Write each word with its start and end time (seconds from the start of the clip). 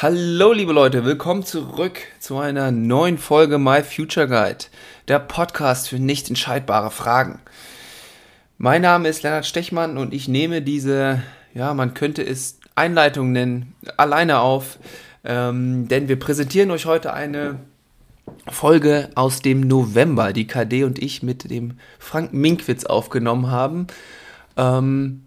Hallo 0.00 0.52
liebe 0.52 0.72
Leute, 0.72 1.04
willkommen 1.04 1.42
zurück 1.42 1.98
zu 2.20 2.38
einer 2.38 2.70
neuen 2.70 3.18
Folge 3.18 3.58
My 3.58 3.82
Future 3.82 4.28
Guide, 4.28 4.66
der 5.08 5.18
Podcast 5.18 5.88
für 5.88 5.98
nicht 5.98 6.28
entscheidbare 6.28 6.92
Fragen. 6.92 7.40
Mein 8.58 8.82
Name 8.82 9.08
ist 9.08 9.24
Lennart 9.24 9.44
Stechmann 9.44 9.98
und 9.98 10.14
ich 10.14 10.28
nehme 10.28 10.62
diese, 10.62 11.24
ja, 11.52 11.74
man 11.74 11.94
könnte 11.94 12.22
es 12.22 12.60
Einleitung 12.76 13.32
nennen, 13.32 13.74
alleine 13.96 14.38
auf, 14.38 14.78
ähm, 15.24 15.88
denn 15.88 16.06
wir 16.06 16.16
präsentieren 16.16 16.70
euch 16.70 16.86
heute 16.86 17.12
eine 17.12 17.58
Folge 18.48 19.10
aus 19.16 19.40
dem 19.40 19.62
November, 19.62 20.32
die 20.32 20.46
KD 20.46 20.84
und 20.84 21.00
ich 21.00 21.24
mit 21.24 21.50
dem 21.50 21.76
Frank 21.98 22.32
Minkwitz 22.32 22.84
aufgenommen 22.84 23.50
haben. 23.50 23.88
Ähm, 24.56 25.24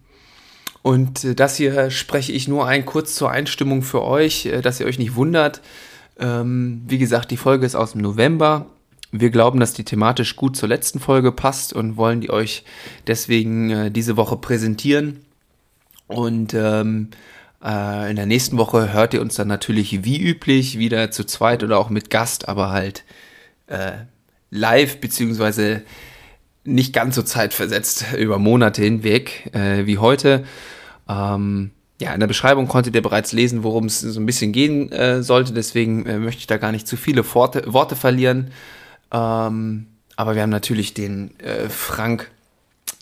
und 0.81 1.23
äh, 1.23 1.35
das 1.35 1.55
hier 1.57 1.91
spreche 1.91 2.31
ich 2.31 2.47
nur 2.47 2.67
ein 2.67 2.85
kurz 2.85 3.15
zur 3.15 3.31
Einstimmung 3.31 3.83
für 3.83 4.03
euch, 4.03 4.45
äh, 4.45 4.61
dass 4.61 4.79
ihr 4.79 4.85
euch 4.85 4.99
nicht 4.99 5.15
wundert. 5.15 5.61
Ähm, 6.19 6.81
wie 6.87 6.97
gesagt, 6.97 7.31
die 7.31 7.37
Folge 7.37 7.65
ist 7.65 7.75
aus 7.75 7.93
dem 7.93 8.01
November. 8.01 8.67
Wir 9.11 9.29
glauben, 9.29 9.59
dass 9.59 9.73
die 9.73 9.83
thematisch 9.83 10.35
gut 10.35 10.55
zur 10.55 10.69
letzten 10.69 10.99
Folge 10.99 11.31
passt 11.31 11.73
und 11.73 11.97
wollen 11.97 12.21
die 12.21 12.29
euch 12.29 12.63
deswegen 13.07 13.69
äh, 13.69 13.91
diese 13.91 14.17
Woche 14.17 14.37
präsentieren. 14.37 15.19
Und 16.07 16.53
ähm, 16.53 17.09
äh, 17.63 18.09
in 18.09 18.15
der 18.15 18.25
nächsten 18.25 18.57
Woche 18.57 18.93
hört 18.93 19.13
ihr 19.13 19.21
uns 19.21 19.35
dann 19.35 19.47
natürlich 19.47 20.03
wie 20.03 20.21
üblich 20.21 20.77
wieder 20.77 21.11
zu 21.11 21.25
zweit 21.25 21.63
oder 21.63 21.77
auch 21.77 21.89
mit 21.89 22.09
Gast, 22.09 22.47
aber 22.47 22.71
halt 22.71 23.03
äh, 23.67 23.91
live 24.49 24.99
beziehungsweise 24.99 25.81
nicht 26.63 26.93
ganz 26.93 27.15
so 27.15 27.23
zeitversetzt 27.23 28.05
über 28.17 28.37
Monate 28.37 28.83
hinweg 28.83 29.49
äh, 29.53 29.85
wie 29.85 29.97
heute. 29.97 30.43
Ähm, 31.09 31.71
ja, 31.99 32.13
in 32.13 32.19
der 32.19 32.27
Beschreibung 32.27 32.67
konntet 32.67 32.95
ihr 32.95 33.01
bereits 33.01 33.31
lesen, 33.31 33.63
worum 33.63 33.85
es 33.85 33.99
so 33.99 34.19
ein 34.19 34.25
bisschen 34.25 34.51
gehen 34.51 34.91
äh, 34.91 35.21
sollte. 35.21 35.53
Deswegen 35.53 36.05
äh, 36.05 36.17
möchte 36.17 36.39
ich 36.39 36.47
da 36.47 36.57
gar 36.57 36.71
nicht 36.71 36.87
zu 36.87 36.97
viele 36.97 37.23
Worte, 37.33 37.71
Worte 37.71 37.95
verlieren. 37.95 38.51
Ähm, 39.11 39.87
aber 40.15 40.35
wir 40.35 40.41
haben 40.41 40.49
natürlich 40.49 40.93
den 40.93 41.39
äh, 41.39 41.69
Frank 41.69 42.31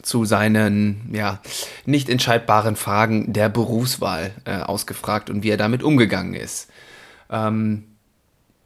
zu 0.02 0.26
seinen 0.26 1.12
ja, 1.14 1.42
nicht 1.86 2.10
entscheidbaren 2.10 2.76
Fragen 2.76 3.34
der 3.34 3.50
Berufswahl 3.50 4.32
äh, 4.46 4.60
ausgefragt 4.60 5.30
und 5.30 5.44
wie 5.44 5.50
er 5.50 5.58
damit 5.58 5.84
umgegangen 5.84 6.34
ist. 6.34 6.70
Ähm, 7.30 7.86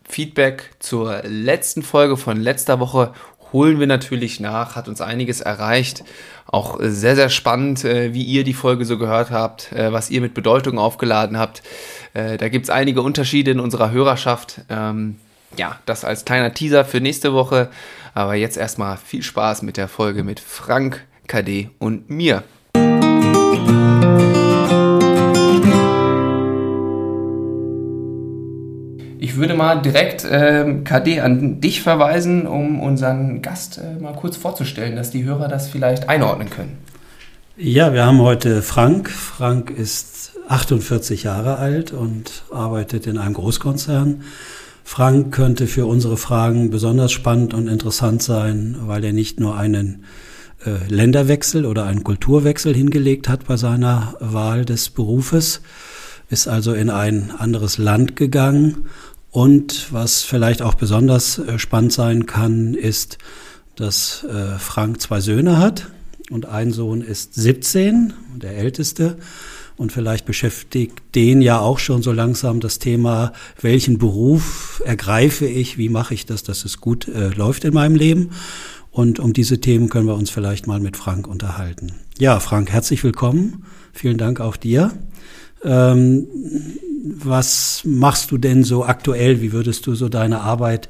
Feedback 0.08 0.72
zur 0.80 1.24
letzten 1.24 1.82
Folge 1.82 2.18
von 2.18 2.40
letzter 2.40 2.80
Woche 2.80 3.14
holen 3.54 3.80
wir 3.80 3.88
natürlich 3.88 4.40
nach, 4.40 4.76
hat 4.76 4.88
uns 4.88 5.00
einiges 5.00 5.40
erreicht. 5.40 6.04
Auch 6.48 6.78
sehr, 6.82 7.16
sehr 7.16 7.30
spannend, 7.30 7.86
äh, 7.86 8.14
wie 8.14 8.24
ihr 8.24 8.44
die 8.44 8.54
Folge 8.54 8.84
so 8.86 8.98
gehört 8.98 9.32
habt, 9.32 9.72
äh, 9.72 9.94
was 9.94 10.10
ihr 10.10 10.20
mit 10.20 10.34
Bedeutung 10.34 10.78
aufgeladen 10.80 11.38
habt. 11.38 11.64
Äh, 12.14 12.38
da 12.38 12.50
gibt 12.50 12.66
es 12.66 12.70
einige 12.70 13.02
Unterschiede 13.02 13.52
in 13.52 13.60
unserer 13.60 13.92
Hörerschaft. 13.92 14.62
Ähm, 14.70 15.18
ja, 15.58 15.80
das 15.86 16.04
als 16.04 16.26
kleiner 16.26 16.54
Teaser 16.54 16.84
für 16.84 17.00
nächste 17.00 17.34
Woche. 17.34 17.70
Aber 18.14 18.36
jetzt 18.36 18.58
erstmal 18.58 18.98
viel 18.98 19.24
Spaß 19.24 19.62
mit 19.62 19.78
der 19.78 19.88
Folge 19.88 20.24
mit 20.24 20.40
Frank, 20.40 21.06
KD 21.28 21.70
und 21.80 22.10
mir. 22.10 22.44
Ich 29.24 29.38
würde 29.38 29.54
mal 29.54 29.82
direkt 29.82 30.26
äh, 30.26 30.82
KD 30.84 31.22
an 31.22 31.62
dich 31.62 31.82
verweisen, 31.82 32.46
um 32.46 32.82
unseren 32.82 33.42
Gast 33.42 33.78
äh, 33.78 33.98
mal 33.98 34.12
kurz 34.12 34.36
vorzustellen, 34.36 34.98
dass 34.98 35.12
die 35.12 35.24
Hörer 35.24 35.48
das 35.48 35.70
vielleicht 35.70 36.10
einordnen 36.10 36.50
können. 36.50 36.78
Ja, 37.56 37.94
wir 37.94 38.06
haben 38.06 38.20
heute 38.20 38.62
Frank. 38.62 39.10
Frank 39.10 39.70
ist 39.70 40.34
48 40.50 41.24
Jahre 41.24 41.58
alt 41.58 41.94
und 41.94 42.44
arbeitet 42.52 43.08
in 43.08 43.18
einem 43.18 43.36
Großkonzern. 43.36 44.24
Frank 44.84 45.34
könnte 45.34 45.68
für 45.68 45.86
unsere 45.86 46.18
Fragen 46.18 46.70
besonders 46.70 47.14
spannend 47.14 47.54
und 47.54 47.70
interessant 47.70 48.22
sein, 48.22 48.76
weil 48.82 49.06
er 49.06 49.14
nicht 49.14 49.40
nur 49.40 49.56
einen 49.56 50.04
äh, 50.66 50.72
Länderwechsel 50.90 51.66
oder 51.66 51.86
einen 51.86 52.04
Kulturwechsel 52.04 52.76
hingelegt 52.76 53.30
hat 53.30 53.48
bei 53.48 53.56
seiner 53.56 54.16
Wahl 54.20 54.66
des 54.66 54.90
Berufes, 54.90 55.62
ist 56.30 56.50
also 56.50 56.74
in 56.74 56.90
ein 56.90 57.32
anderes 57.32 57.78
Land 57.78 58.18
gegangen 58.18 58.90
und 59.34 59.92
was 59.92 60.22
vielleicht 60.22 60.62
auch 60.62 60.76
besonders 60.76 61.40
äh, 61.40 61.58
spannend 61.58 61.92
sein 61.92 62.28
kann, 62.28 62.76
ist, 62.76 63.18
dass 63.76 64.24
äh, 64.26 64.60
Frank 64.60 65.02
zwei 65.02 65.22
Söhne 65.22 65.58
hat 65.58 65.88
und 66.30 66.46
ein 66.46 66.72
Sohn 66.72 67.02
ist 67.02 67.34
17, 67.34 68.14
der 68.36 68.56
älteste. 68.56 69.18
Und 69.76 69.92
vielleicht 69.92 70.28
beschäftigt 70.28 71.02
den 71.16 71.42
ja 71.42 71.60
auch 71.60 71.80
schon 71.80 72.04
so 72.04 72.12
langsam 72.12 72.60
das 72.60 72.78
Thema, 72.78 73.34
welchen 73.60 73.98
Beruf 73.98 74.84
ergreife 74.86 75.48
ich, 75.48 75.80
wie 75.80 75.90
mache 75.90 76.14
ich 76.14 76.28
das, 76.28 76.44
dass 76.44 76.64
es 76.64 76.80
gut 76.80 77.08
äh, 77.08 77.30
läuft 77.30 77.66
in 77.66 77.74
meinem 77.74 77.96
Leben. 77.96 78.30
Und 78.92 79.20
um 79.20 79.34
diese 79.34 79.60
Themen 79.60 79.90
können 79.90 80.06
wir 80.06 80.14
uns 80.14 80.30
vielleicht 80.30 80.68
mal 80.68 80.80
mit 80.80 80.96
Frank 80.96 81.26
unterhalten. 81.26 81.94
Ja, 82.20 82.40
Frank, 82.40 82.70
herzlich 82.70 83.04
willkommen. 83.04 83.66
Vielen 83.94 84.20
Dank 84.20 84.40
auch 84.40 84.58
dir. 84.58 84.92
Ähm, 85.64 86.28
was 87.04 87.82
machst 87.86 88.32
du 88.32 88.38
denn 88.38 88.64
so 88.64 88.86
aktuell? 88.86 89.42
Wie 89.42 89.52
würdest 89.52 89.88
du 89.88 89.96
so 89.96 90.10
deine 90.10 90.42
Arbeit 90.42 90.90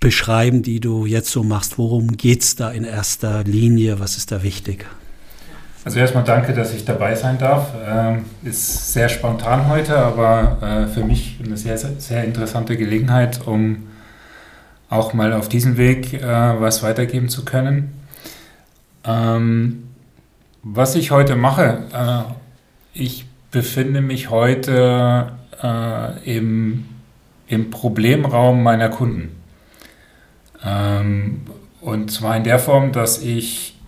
beschreiben, 0.00 0.62
die 0.62 0.80
du 0.80 1.06
jetzt 1.06 1.30
so 1.30 1.42
machst? 1.42 1.78
Worum 1.78 2.16
geht 2.16 2.42
es 2.42 2.56
da 2.56 2.70
in 2.70 2.84
erster 2.84 3.44
Linie? 3.44 4.00
Was 4.00 4.16
ist 4.16 4.32
da 4.32 4.42
wichtig? 4.42 4.86
Also 5.84 6.00
erstmal 6.00 6.24
danke, 6.24 6.52
dass 6.52 6.74
ich 6.74 6.84
dabei 6.84 7.14
sein 7.14 7.38
darf. 7.38 7.68
Ähm, 7.86 8.24
ist 8.42 8.92
sehr 8.92 9.08
spontan 9.08 9.68
heute, 9.68 9.96
aber 9.96 10.58
äh, 10.60 10.92
für 10.92 11.04
mich 11.04 11.38
eine 11.44 11.56
sehr, 11.56 11.78
sehr 11.78 12.24
interessante 12.24 12.76
Gelegenheit, 12.76 13.46
um 13.46 13.86
auch 14.88 15.14
mal 15.14 15.32
auf 15.32 15.48
diesem 15.48 15.76
Weg 15.76 16.12
äh, 16.12 16.24
was 16.24 16.82
weitergeben 16.82 17.28
zu 17.28 17.44
können. 17.44 17.94
Ähm, 19.04 19.84
was 20.64 20.96
ich 20.96 21.12
heute 21.12 21.36
mache, 21.36 21.84
äh, 21.92 22.32
ich 22.92 23.25
befinde 23.56 24.02
mich 24.02 24.28
heute 24.28 25.32
äh, 25.62 26.36
im, 26.36 26.84
im 27.48 27.70
Problemraum 27.70 28.62
meiner 28.62 28.90
Kunden. 28.90 29.30
Ähm, 30.62 31.40
und 31.80 32.10
zwar 32.10 32.36
in 32.36 32.44
der 32.44 32.58
Form, 32.58 32.92
dass 32.92 33.22
ich 33.22 33.78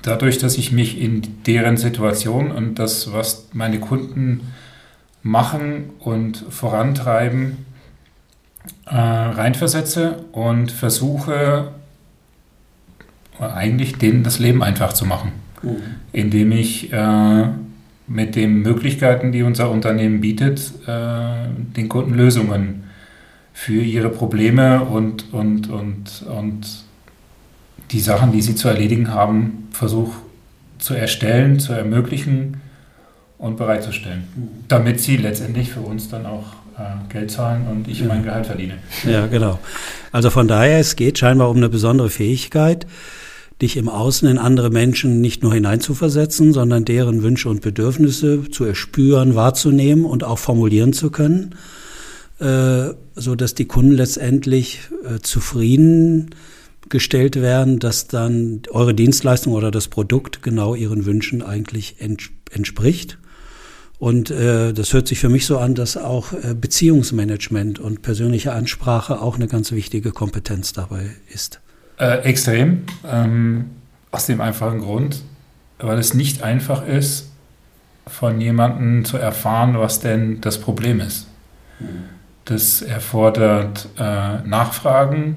dadurch, 0.00 0.38
dass 0.38 0.56
ich 0.56 0.72
mich 0.72 0.98
in 0.98 1.44
deren 1.44 1.76
Situation 1.76 2.50
und 2.50 2.78
das, 2.78 3.12
was 3.12 3.48
meine 3.52 3.80
Kunden 3.80 4.54
machen 5.22 5.90
und 5.98 6.42
vorantreiben, 6.48 7.66
äh, 8.86 8.96
reinversetze 8.96 10.24
und 10.32 10.72
versuche 10.72 11.72
eigentlich 13.38 13.96
denen 13.96 14.22
das 14.22 14.38
Leben 14.38 14.62
einfach 14.62 14.94
zu 14.94 15.04
machen, 15.04 15.32
mhm. 15.62 15.76
indem 16.12 16.52
ich 16.52 16.90
äh, 16.94 17.48
mit 18.08 18.36
den 18.36 18.62
Möglichkeiten, 18.62 19.32
die 19.32 19.42
unser 19.42 19.70
Unternehmen 19.70 20.20
bietet, 20.20 20.72
äh, 20.86 21.48
den 21.76 21.88
Kunden 21.88 22.14
Lösungen 22.14 22.84
für 23.52 23.82
ihre 23.82 24.08
Probleme 24.08 24.82
und, 24.84 25.32
und, 25.32 25.68
und, 25.68 26.24
und 26.26 26.60
die 27.90 28.00
Sachen, 28.00 28.32
die 28.32 28.42
sie 28.42 28.54
zu 28.54 28.68
erledigen 28.68 29.12
haben, 29.12 29.68
versucht 29.72 30.18
zu 30.78 30.94
erstellen, 30.94 31.58
zu 31.58 31.72
ermöglichen 31.72 32.60
und 33.36 33.56
bereitzustellen, 33.56 34.28
mhm. 34.34 34.48
damit 34.68 35.00
sie 35.00 35.16
letztendlich 35.16 35.70
für 35.70 35.80
uns 35.80 36.08
dann 36.08 36.26
auch 36.26 36.52
äh, 36.78 37.12
Geld 37.12 37.30
zahlen 37.30 37.66
und 37.70 37.88
ich 37.88 38.04
mein 38.04 38.22
Gehalt 38.22 38.46
verdiene. 38.46 38.74
Ja, 39.04 39.26
genau. 39.26 39.58
Also 40.12 40.30
von 40.30 40.48
daher, 40.48 40.78
es 40.78 40.96
geht 40.96 41.18
scheinbar 41.18 41.50
um 41.50 41.56
eine 41.56 41.68
besondere 41.68 42.10
Fähigkeit, 42.10 42.86
dich 43.60 43.76
im 43.76 43.88
Außen 43.88 44.28
in 44.28 44.38
andere 44.38 44.70
Menschen 44.70 45.20
nicht 45.20 45.42
nur 45.42 45.52
hineinzuversetzen, 45.52 46.52
sondern 46.52 46.84
deren 46.84 47.22
Wünsche 47.22 47.48
und 47.48 47.60
Bedürfnisse 47.60 48.48
zu 48.50 48.64
erspüren, 48.64 49.34
wahrzunehmen 49.34 50.04
und 50.04 50.22
auch 50.24 50.38
formulieren 50.38 50.92
zu 50.92 51.10
können, 51.10 51.54
äh, 52.38 52.90
so 53.16 53.34
dass 53.34 53.54
die 53.54 53.66
Kunden 53.66 53.92
letztendlich 53.92 54.80
äh, 55.04 55.18
zufrieden 55.20 56.30
gestellt 56.88 57.36
werden, 57.36 57.80
dass 57.80 58.06
dann 58.06 58.62
eure 58.70 58.94
Dienstleistung 58.94 59.52
oder 59.52 59.70
das 59.70 59.88
Produkt 59.88 60.42
genau 60.42 60.74
ihren 60.74 61.04
Wünschen 61.04 61.42
eigentlich 61.42 61.96
entspricht. 62.50 63.18
Und 63.98 64.30
äh, 64.30 64.72
das 64.72 64.92
hört 64.92 65.08
sich 65.08 65.18
für 65.18 65.28
mich 65.28 65.44
so 65.44 65.58
an, 65.58 65.74
dass 65.74 65.96
auch 65.96 66.32
äh, 66.32 66.54
Beziehungsmanagement 66.54 67.80
und 67.80 68.02
persönliche 68.02 68.52
Ansprache 68.52 69.20
auch 69.20 69.34
eine 69.34 69.48
ganz 69.48 69.72
wichtige 69.72 70.12
Kompetenz 70.12 70.72
dabei 70.72 71.10
ist. 71.34 71.60
Äh, 71.98 72.20
extrem. 72.22 72.84
Ähm, 73.10 73.70
aus 74.10 74.26
dem 74.26 74.40
einfachen 74.40 74.80
Grund, 74.80 75.22
weil 75.78 75.98
es 75.98 76.14
nicht 76.14 76.42
einfach 76.42 76.86
ist, 76.86 77.30
von 78.06 78.40
jemandem 78.40 79.04
zu 79.04 79.18
erfahren, 79.18 79.78
was 79.78 80.00
denn 80.00 80.40
das 80.40 80.58
Problem 80.58 81.00
ist. 81.00 81.26
Das 82.46 82.80
erfordert 82.80 83.88
äh, 83.98 84.38
Nachfragen, 84.48 85.36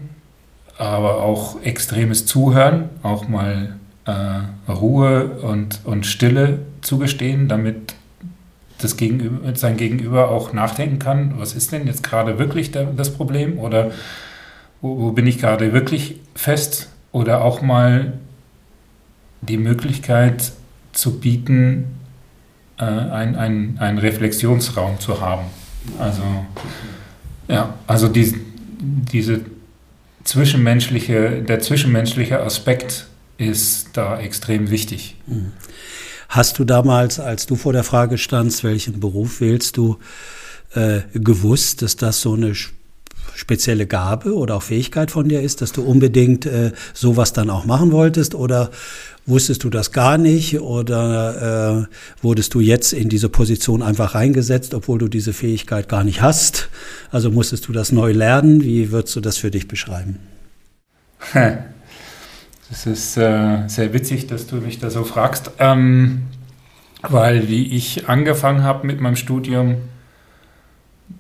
aber 0.78 1.22
auch 1.22 1.62
extremes 1.62 2.26
Zuhören, 2.26 2.90
auch 3.04 3.28
mal 3.28 3.76
äh, 4.06 4.72
Ruhe 4.72 5.26
und, 5.42 5.82
und 5.84 6.06
Stille 6.06 6.60
zugestehen, 6.82 7.48
damit 7.50 7.94
das 8.80 8.98
Gegenüber, 8.98 9.54
sein 9.56 9.78
Gegenüber 9.78 10.30
auch 10.30 10.54
nachdenken 10.54 10.98
kann, 10.98 11.34
was 11.38 11.54
ist 11.54 11.72
denn 11.72 11.86
jetzt 11.86 12.04
gerade 12.04 12.40
wirklich 12.40 12.72
das 12.72 13.14
Problem 13.14 13.60
oder 13.60 13.92
wo, 14.82 15.00
wo 15.00 15.12
bin 15.12 15.28
ich 15.28 15.38
gerade 15.38 15.74
wirklich 15.74 16.20
fest 16.36 16.90
oder 17.12 17.44
auch 17.44 17.62
mal 17.62 18.14
die 19.42 19.58
Möglichkeit 19.58 20.52
zu 20.94 21.20
bieten, 21.20 21.86
äh, 22.78 22.84
einen 22.84 23.78
ein 23.80 23.98
Reflexionsraum 23.98 25.00
zu 25.00 25.22
haben. 25.22 25.46
Also, 26.00 26.24
ja, 27.48 27.74
also 27.88 28.08
die, 28.08 28.36
diese 28.80 29.42
zwischenmenschliche, 30.24 31.42
der 31.42 31.60
zwischenmenschliche 31.60 32.40
Aspekt 32.40 33.08
ist 33.38 33.90
da 33.94 34.20
extrem 34.20 34.70
wichtig. 34.70 35.16
Mhm. 35.28 35.52
Hast 36.30 36.60
du 36.60 36.64
damals, 36.64 37.20
als 37.20 37.46
du 37.46 37.56
vor 37.56 37.74
der 37.74 37.84
Frage 37.84 38.18
standst, 38.18 38.64
welchen 38.64 39.00
Beruf 39.00 39.42
wählst 39.42 39.76
du, 39.78 39.98
äh, 40.74 41.02
gewusst, 41.14 41.82
dass 41.82 41.98
das 41.98 42.22
so 42.22 42.34
eine 42.34 42.54
spezielle 43.42 43.88
Gabe 43.88 44.36
oder 44.36 44.56
auch 44.56 44.62
Fähigkeit 44.62 45.10
von 45.10 45.28
dir 45.28 45.42
ist, 45.42 45.62
dass 45.62 45.72
du 45.72 45.82
unbedingt 45.82 46.46
äh, 46.46 46.72
sowas 46.94 47.34
dann 47.34 47.50
auch 47.50 47.66
machen 47.66 47.92
wolltest? 47.92 48.36
Oder 48.36 48.70
wusstest 49.26 49.64
du 49.64 49.70
das 49.72 49.92
gar 49.92 50.20
nicht? 50.20 50.62
Oder 50.62 51.88
äh, 51.90 52.24
wurdest 52.24 52.54
du 52.54 52.60
jetzt 52.60 52.94
in 52.94 53.10
diese 53.10 53.30
Position 53.30 53.82
einfach 53.82 54.14
reingesetzt, 54.14 54.76
obwohl 54.76 55.00
du 55.00 55.08
diese 55.08 55.34
Fähigkeit 55.34 55.90
gar 55.90 56.04
nicht 56.04 56.22
hast? 56.22 56.70
Also 57.10 57.32
musstest 57.32 57.68
du 57.68 57.74
das 57.74 57.92
neu 57.92 58.12
lernen? 58.12 58.64
Wie 58.64 58.92
würdest 58.92 59.16
du 59.16 59.22
das 59.22 59.38
für 59.38 59.50
dich 59.50 59.68
beschreiben? 59.68 60.20
Das 62.70 62.86
ist 62.86 63.18
äh, 63.18 63.68
sehr 63.68 63.92
witzig, 63.92 64.28
dass 64.28 64.48
du 64.48 64.58
mich 64.58 64.80
da 64.80 64.90
so 64.90 65.04
fragst, 65.04 65.52
ähm, 65.60 66.22
weil 67.02 67.50
wie 67.50 67.76
ich 67.76 68.08
angefangen 68.08 68.64
habe 68.64 68.88
mit 68.88 69.02
meinem 69.02 69.18
Studium, 69.18 69.78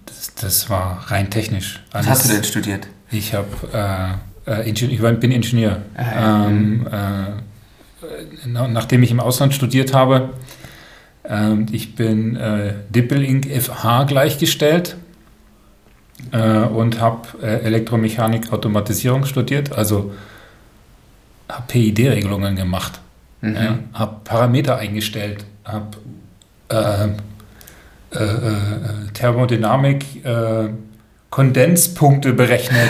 das, 0.05 0.35
das 0.35 0.69
war 0.69 1.11
rein 1.11 1.29
technisch. 1.29 1.81
Alles. 1.91 2.07
Was 2.07 2.19
hast 2.19 2.29
du 2.29 2.33
denn 2.33 2.43
studiert? 2.43 2.87
Ich 3.11 3.33
habe 3.33 4.19
äh, 4.47 4.63
äh 4.63 4.69
ich 4.69 5.01
bin 5.19 5.31
Ingenieur. 5.31 5.81
Ah, 5.95 6.47
ähm, 6.47 6.87
äh, 6.91 8.47
nachdem 8.47 9.03
ich 9.03 9.11
im 9.11 9.19
Ausland 9.19 9.53
studiert 9.53 9.93
habe, 9.93 10.31
ähm, 11.23 11.67
ich 11.71 11.95
bin 11.95 12.35
äh, 12.35 12.73
Dippel-Inc. 12.89 13.47
FH 13.47 14.05
gleichgestellt 14.05 14.95
äh, 16.31 16.39
und 16.39 16.99
habe 16.99 17.27
äh, 17.41 17.61
Elektromechanik 17.61 18.51
Automatisierung 18.51 19.25
studiert, 19.25 19.71
also 19.73 20.13
habe 21.47 21.63
PID-Regelungen 21.67 22.55
gemacht, 22.55 23.01
mhm. 23.41 23.89
habe 23.93 24.15
Parameter 24.23 24.77
eingestellt, 24.77 25.45
habe 25.63 25.97
äh, 28.13 28.23
äh, 28.23 28.27
äh, 28.27 29.11
Thermodynamik, 29.13 30.25
äh, 30.25 30.69
Kondenspunkte 31.29 32.33
berechnet 32.33 32.89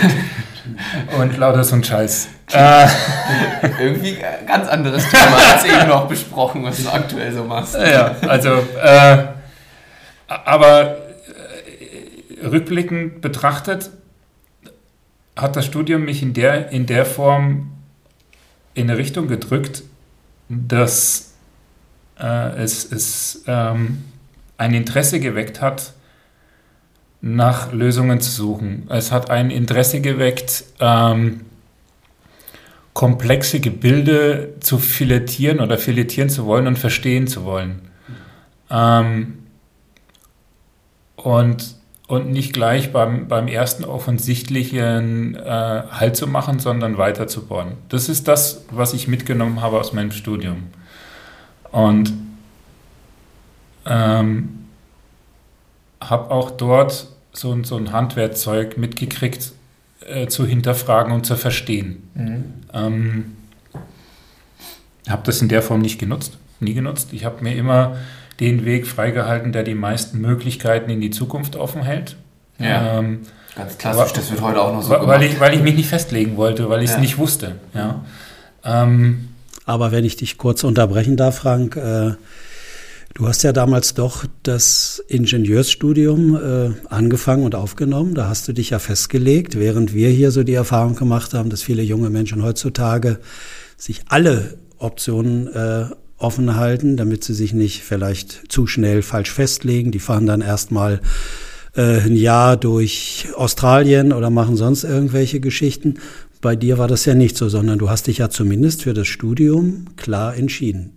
und 1.18 1.36
lauter 1.38 1.62
so 1.62 1.76
ein 1.76 1.84
Scheiß. 1.84 2.28
Äh. 2.52 2.86
Irgendwie 3.80 4.16
ein 4.16 4.46
ganz 4.46 4.68
anderes 4.68 5.08
Thema 5.08 5.36
als 5.52 5.64
eben 5.64 5.88
noch 5.88 6.08
besprochen, 6.08 6.64
was 6.64 6.82
du 6.82 6.88
aktuell 6.88 7.32
so 7.32 7.44
machst. 7.44 7.76
Ja, 7.76 8.16
also, 8.26 8.50
äh, 8.82 9.26
aber 10.26 10.96
rückblickend 12.42 13.20
betrachtet 13.20 13.90
hat 15.36 15.56
das 15.56 15.66
Studium 15.66 16.04
mich 16.04 16.22
in 16.22 16.34
der, 16.34 16.70
in 16.70 16.86
der 16.86 17.06
Form 17.06 17.70
in 18.74 18.90
eine 18.90 18.98
Richtung 18.98 19.28
gedrückt, 19.28 19.82
dass 20.48 21.34
äh, 22.18 22.56
es, 22.62 22.90
es 22.90 23.44
ähm, 23.46 24.02
ein 24.62 24.74
Interesse 24.74 25.18
geweckt 25.18 25.60
hat, 25.60 25.92
nach 27.20 27.72
Lösungen 27.72 28.20
zu 28.20 28.30
suchen. 28.30 28.86
Es 28.88 29.12
hat 29.12 29.30
ein 29.30 29.50
Interesse 29.50 30.00
geweckt, 30.00 30.64
ähm, 30.80 31.42
komplexe 32.92 33.60
Gebilde 33.60 34.54
zu 34.60 34.78
filettieren 34.78 35.60
oder 35.60 35.78
filettieren 35.78 36.28
zu 36.28 36.46
wollen 36.46 36.66
und 36.66 36.78
verstehen 36.78 37.26
zu 37.26 37.44
wollen. 37.44 37.80
Ähm, 38.70 39.38
und 41.16 41.82
und 42.08 42.30
nicht 42.30 42.52
gleich 42.52 42.92
beim, 42.92 43.26
beim 43.26 43.48
ersten 43.48 43.86
offensichtlichen 43.86 45.34
äh, 45.34 45.82
Halt 45.90 46.14
zu 46.14 46.26
machen, 46.26 46.58
sondern 46.58 46.98
weiter 46.98 47.26
zu 47.26 47.46
bohren. 47.46 47.78
Das 47.88 48.10
ist 48.10 48.28
das, 48.28 48.66
was 48.70 48.92
ich 48.92 49.08
mitgenommen 49.08 49.62
habe 49.62 49.80
aus 49.80 49.94
meinem 49.94 50.10
Studium. 50.10 50.64
Und 51.70 52.12
ähm, 53.86 54.66
habe 56.00 56.30
auch 56.30 56.50
dort 56.50 57.08
so, 57.32 57.62
so 57.64 57.76
ein 57.76 57.92
Handwerkzeug 57.92 58.76
mitgekriegt, 58.76 59.52
äh, 60.06 60.26
zu 60.26 60.46
hinterfragen 60.46 61.12
und 61.12 61.26
zu 61.26 61.36
verstehen. 61.36 62.08
Mhm. 62.14 62.44
Ähm, 62.72 63.36
habe 65.08 65.22
das 65.24 65.42
in 65.42 65.48
der 65.48 65.62
Form 65.62 65.80
nicht 65.80 65.98
genutzt, 65.98 66.38
nie 66.60 66.74
genutzt. 66.74 67.12
Ich 67.12 67.24
habe 67.24 67.42
mir 67.42 67.54
immer 67.56 67.96
den 68.40 68.64
Weg 68.64 68.86
freigehalten, 68.86 69.52
der 69.52 69.62
die 69.62 69.74
meisten 69.74 70.20
Möglichkeiten 70.20 70.90
in 70.90 71.00
die 71.00 71.10
Zukunft 71.10 71.56
offen 71.56 71.82
hält. 71.82 72.16
Ja. 72.58 72.98
Ähm, 72.98 73.20
Ganz 73.54 73.76
klassisch, 73.76 74.12
das 74.14 74.30
wird 74.30 74.40
heute 74.40 74.62
auch 74.62 74.72
noch 74.72 74.82
so 74.82 74.90
weil 74.90 75.00
gemacht. 75.00 75.22
Ich, 75.22 75.40
weil 75.40 75.54
ich 75.54 75.62
mich 75.62 75.74
nicht 75.74 75.88
festlegen 75.88 76.36
wollte, 76.36 76.70
weil 76.70 76.82
ich 76.82 76.88
es 76.88 76.96
ja. 76.96 77.00
nicht 77.00 77.18
wusste. 77.18 77.56
Ja. 77.74 78.02
Ähm, 78.64 79.28
Aber 79.66 79.92
wenn 79.92 80.04
ich 80.04 80.16
dich 80.16 80.38
kurz 80.38 80.64
unterbrechen 80.64 81.16
darf, 81.16 81.38
Frank, 81.38 81.76
äh, 81.76 82.12
du 83.14 83.28
hast 83.28 83.42
ja 83.42 83.52
damals 83.52 83.94
doch 83.94 84.24
das 84.42 85.02
Ingenieursstudium 85.08 86.36
äh, 86.36 86.70
angefangen 86.88 87.44
und 87.44 87.54
aufgenommen. 87.54 88.14
Da 88.14 88.28
hast 88.28 88.48
du 88.48 88.52
dich 88.52 88.70
ja 88.70 88.78
festgelegt, 88.78 89.58
während 89.58 89.94
wir 89.94 90.08
hier 90.08 90.30
so 90.30 90.42
die 90.42 90.54
Erfahrung 90.54 90.96
gemacht 90.96 91.34
haben, 91.34 91.50
dass 91.50 91.62
viele 91.62 91.82
junge 91.82 92.10
Menschen 92.10 92.42
heutzutage 92.42 93.18
sich 93.76 94.02
alle 94.08 94.58
Optionen 94.78 95.48
äh, 95.48 95.86
offen 96.18 96.56
halten, 96.56 96.96
damit 96.96 97.24
sie 97.24 97.34
sich 97.34 97.52
nicht 97.52 97.82
vielleicht 97.82 98.50
zu 98.50 98.66
schnell 98.66 99.02
falsch 99.02 99.32
festlegen. 99.32 99.90
Die 99.90 99.98
fahren 99.98 100.26
dann 100.26 100.40
erstmal 100.40 101.00
äh, 101.74 102.00
ein 102.00 102.16
Jahr 102.16 102.56
durch 102.56 103.28
Australien 103.36 104.12
oder 104.12 104.30
machen 104.30 104.56
sonst 104.56 104.84
irgendwelche 104.84 105.40
Geschichten. 105.40 105.94
Bei 106.40 106.56
dir 106.56 106.78
war 106.78 106.88
das 106.88 107.04
ja 107.04 107.14
nicht 107.14 107.36
so, 107.36 107.48
sondern 107.48 107.78
du 107.78 107.90
hast 107.90 108.06
dich 108.06 108.18
ja 108.18 108.30
zumindest 108.30 108.82
für 108.82 108.94
das 108.94 109.06
Studium 109.06 109.86
klar 109.96 110.36
entschieden, 110.36 110.92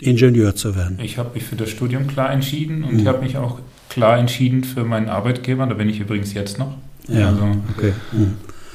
Ingenieur 0.00 0.54
zu 0.54 0.76
werden. 0.76 0.98
Ich 1.02 1.18
habe 1.18 1.34
mich 1.34 1.44
für 1.44 1.56
das 1.56 1.70
Studium 1.70 2.06
klar 2.06 2.30
entschieden 2.30 2.84
und 2.84 2.94
mhm. 2.94 3.00
ich 3.00 3.06
habe 3.06 3.22
mich 3.22 3.36
auch 3.36 3.58
klar 3.88 4.18
entschieden 4.18 4.64
für 4.64 4.84
meinen 4.84 5.08
Arbeitgeber. 5.08 5.66
Da 5.66 5.74
bin 5.74 5.88
ich 5.88 6.00
übrigens 6.00 6.34
jetzt 6.34 6.58
noch. 6.58 6.76
Ja, 7.08 7.28
also, 7.28 7.56
okay. 7.76 7.92
Mhm. 8.12 8.34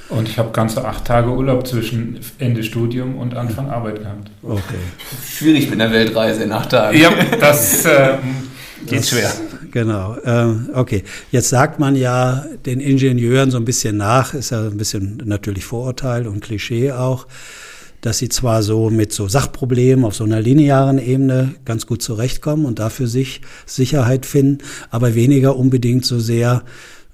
Und 0.10 0.28
ich 0.28 0.38
habe 0.38 0.52
ganze 0.52 0.86
acht 0.86 1.06
Tage 1.06 1.30
Urlaub 1.30 1.66
zwischen 1.66 2.20
Ende 2.38 2.64
Studium 2.64 3.18
und 3.18 3.36
Anfang 3.36 3.70
Arbeit 3.70 4.00
gehabt. 4.00 4.32
Okay. 4.44 4.62
Schwierig 5.26 5.70
mit 5.70 5.82
einer 5.82 5.92
Weltreise 5.92 6.44
in 6.44 6.52
acht 6.52 6.72
Tagen. 6.72 6.98
Ja, 6.98 7.12
das 7.40 7.86
äh, 7.86 8.18
geht 8.86 9.00
das, 9.00 9.10
schwer. 9.10 9.32
Genau. 9.72 10.18
Ähm, 10.24 10.70
okay. 10.74 11.04
Jetzt 11.32 11.50
sagt 11.50 11.80
man 11.80 11.96
ja 11.96 12.46
den 12.66 12.80
Ingenieuren 12.80 13.50
so 13.50 13.58
ein 13.58 13.66
bisschen 13.66 13.98
nach, 13.98 14.34
ist 14.34 14.52
ja 14.52 14.62
ein 14.62 14.78
bisschen 14.78 15.22
natürlich 15.26 15.66
Vorurteil 15.66 16.28
und 16.28 16.42
Klischee 16.42 16.92
auch, 16.92 17.26
dass 18.06 18.18
sie 18.18 18.30
zwar 18.30 18.64
so 18.64 18.90
mit 18.90 19.14
so 19.14 19.28
Sachproblemen 19.28 20.04
auf 20.04 20.14
so 20.14 20.26
einer 20.26 20.42
linearen 20.42 21.00
Ebene 21.00 21.56
ganz 21.66 21.88
gut 21.88 22.02
zurechtkommen 22.02 22.66
und 22.66 22.80
dafür 22.80 23.08
sich 23.08 23.42
Sicherheit 23.66 24.26
finden, 24.26 24.60
aber 24.92 25.16
weniger 25.16 25.56
unbedingt 25.56 26.06
so 26.06 26.20
sehr 26.20 26.64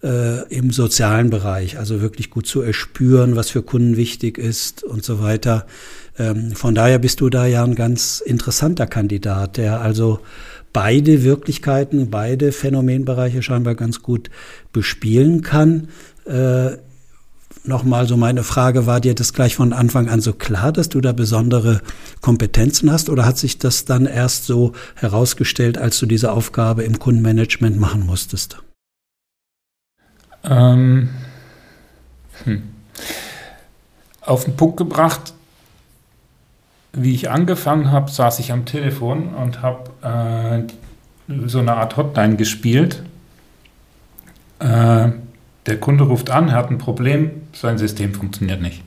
äh, 0.03 0.47
im 0.53 0.71
sozialen 0.71 1.29
Bereich, 1.29 1.77
also 1.77 2.01
wirklich 2.01 2.31
gut 2.31 2.47
zu 2.47 2.61
erspüren, 2.61 3.35
was 3.35 3.51
für 3.51 3.61
Kunden 3.61 3.97
wichtig 3.97 4.37
ist 4.37 4.83
und 4.83 5.03
so 5.03 5.21
weiter. 5.21 5.67
Ähm, 6.17 6.53
von 6.53 6.73
daher 6.73 6.97
bist 6.97 7.21
du 7.21 7.29
da 7.29 7.45
ja 7.45 7.63
ein 7.63 7.75
ganz 7.75 8.19
interessanter 8.25 8.87
Kandidat, 8.87 9.57
der 9.57 9.81
also 9.81 10.19
beide 10.73 11.23
Wirklichkeiten, 11.23 12.09
beide 12.09 12.51
Phänomenbereiche 12.51 13.43
scheinbar 13.43 13.75
ganz 13.75 14.01
gut 14.01 14.31
bespielen 14.73 15.41
kann. 15.41 15.89
Äh, 16.25 16.77
Nochmal 17.63 18.07
so 18.07 18.15
meine 18.15 18.43
Frage, 18.43 18.85
war 18.85 19.01
dir 19.01 19.13
das 19.13 19.33
gleich 19.33 19.55
von 19.55 19.73
Anfang 19.73 20.09
an 20.09 20.21
so 20.21 20.33
klar, 20.33 20.71
dass 20.71 20.89
du 20.89 21.01
da 21.01 21.11
besondere 21.11 21.81
Kompetenzen 22.21 22.91
hast 22.91 23.09
oder 23.09 23.25
hat 23.25 23.37
sich 23.37 23.57
das 23.57 23.85
dann 23.85 24.05
erst 24.05 24.45
so 24.45 24.73
herausgestellt, 24.95 25.77
als 25.77 25.99
du 25.99 26.05
diese 26.05 26.31
Aufgabe 26.31 26.83
im 26.83 26.99
Kundenmanagement 26.99 27.77
machen 27.77 28.05
musstest? 28.05 28.61
Ähm, 30.43 31.09
hm. 32.45 32.63
Auf 34.21 34.45
den 34.45 34.55
Punkt 34.55 34.77
gebracht, 34.77 35.33
wie 36.93 37.13
ich 37.13 37.29
angefangen 37.29 37.91
habe, 37.91 38.09
saß 38.09 38.39
ich 38.39 38.51
am 38.51 38.65
Telefon 38.65 39.33
und 39.33 39.61
habe 39.61 40.67
äh, 41.27 41.37
so 41.47 41.59
eine 41.59 41.75
Art 41.75 41.97
Hotline 41.97 42.35
gespielt. 42.35 43.03
Äh, 44.59 45.09
der 45.65 45.79
Kunde 45.79 46.05
ruft 46.05 46.29
an, 46.29 46.49
er 46.49 46.55
hat 46.55 46.71
ein 46.71 46.77
Problem, 46.77 47.31
sein 47.53 47.77
System 47.77 48.13
funktioniert 48.13 48.61
nicht. 48.61 48.83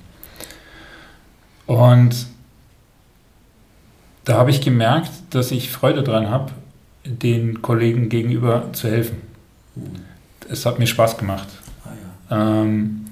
Und 1.66 2.26
da 4.24 4.38
habe 4.38 4.50
ich 4.50 4.60
gemerkt, 4.60 5.10
dass 5.30 5.50
ich 5.50 5.70
Freude 5.70 6.02
dran 6.02 6.30
habe, 6.30 6.52
den 7.04 7.62
Kollegen 7.62 8.08
gegenüber 8.08 8.72
zu 8.72 8.88
helfen. 8.88 9.22
Es 10.48 10.66
hat 10.66 10.78
mir 10.78 10.86
Spaß 10.86 11.18
gemacht. 11.18 11.48
Ähm, 12.30 13.06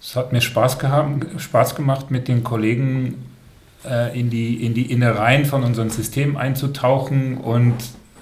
es 0.00 0.16
hat 0.16 0.32
mir 0.32 0.40
Spaß, 0.40 0.78
gehabt, 0.78 1.40
Spaß 1.40 1.74
gemacht, 1.74 2.10
mit 2.10 2.28
den 2.28 2.44
Kollegen 2.44 3.24
äh, 3.84 4.18
in, 4.18 4.28
die, 4.28 4.64
in 4.64 4.74
die 4.74 4.90
Innereien 4.90 5.44
von 5.44 5.62
unserem 5.62 5.90
System 5.90 6.36
einzutauchen 6.36 7.38
und 7.38 7.74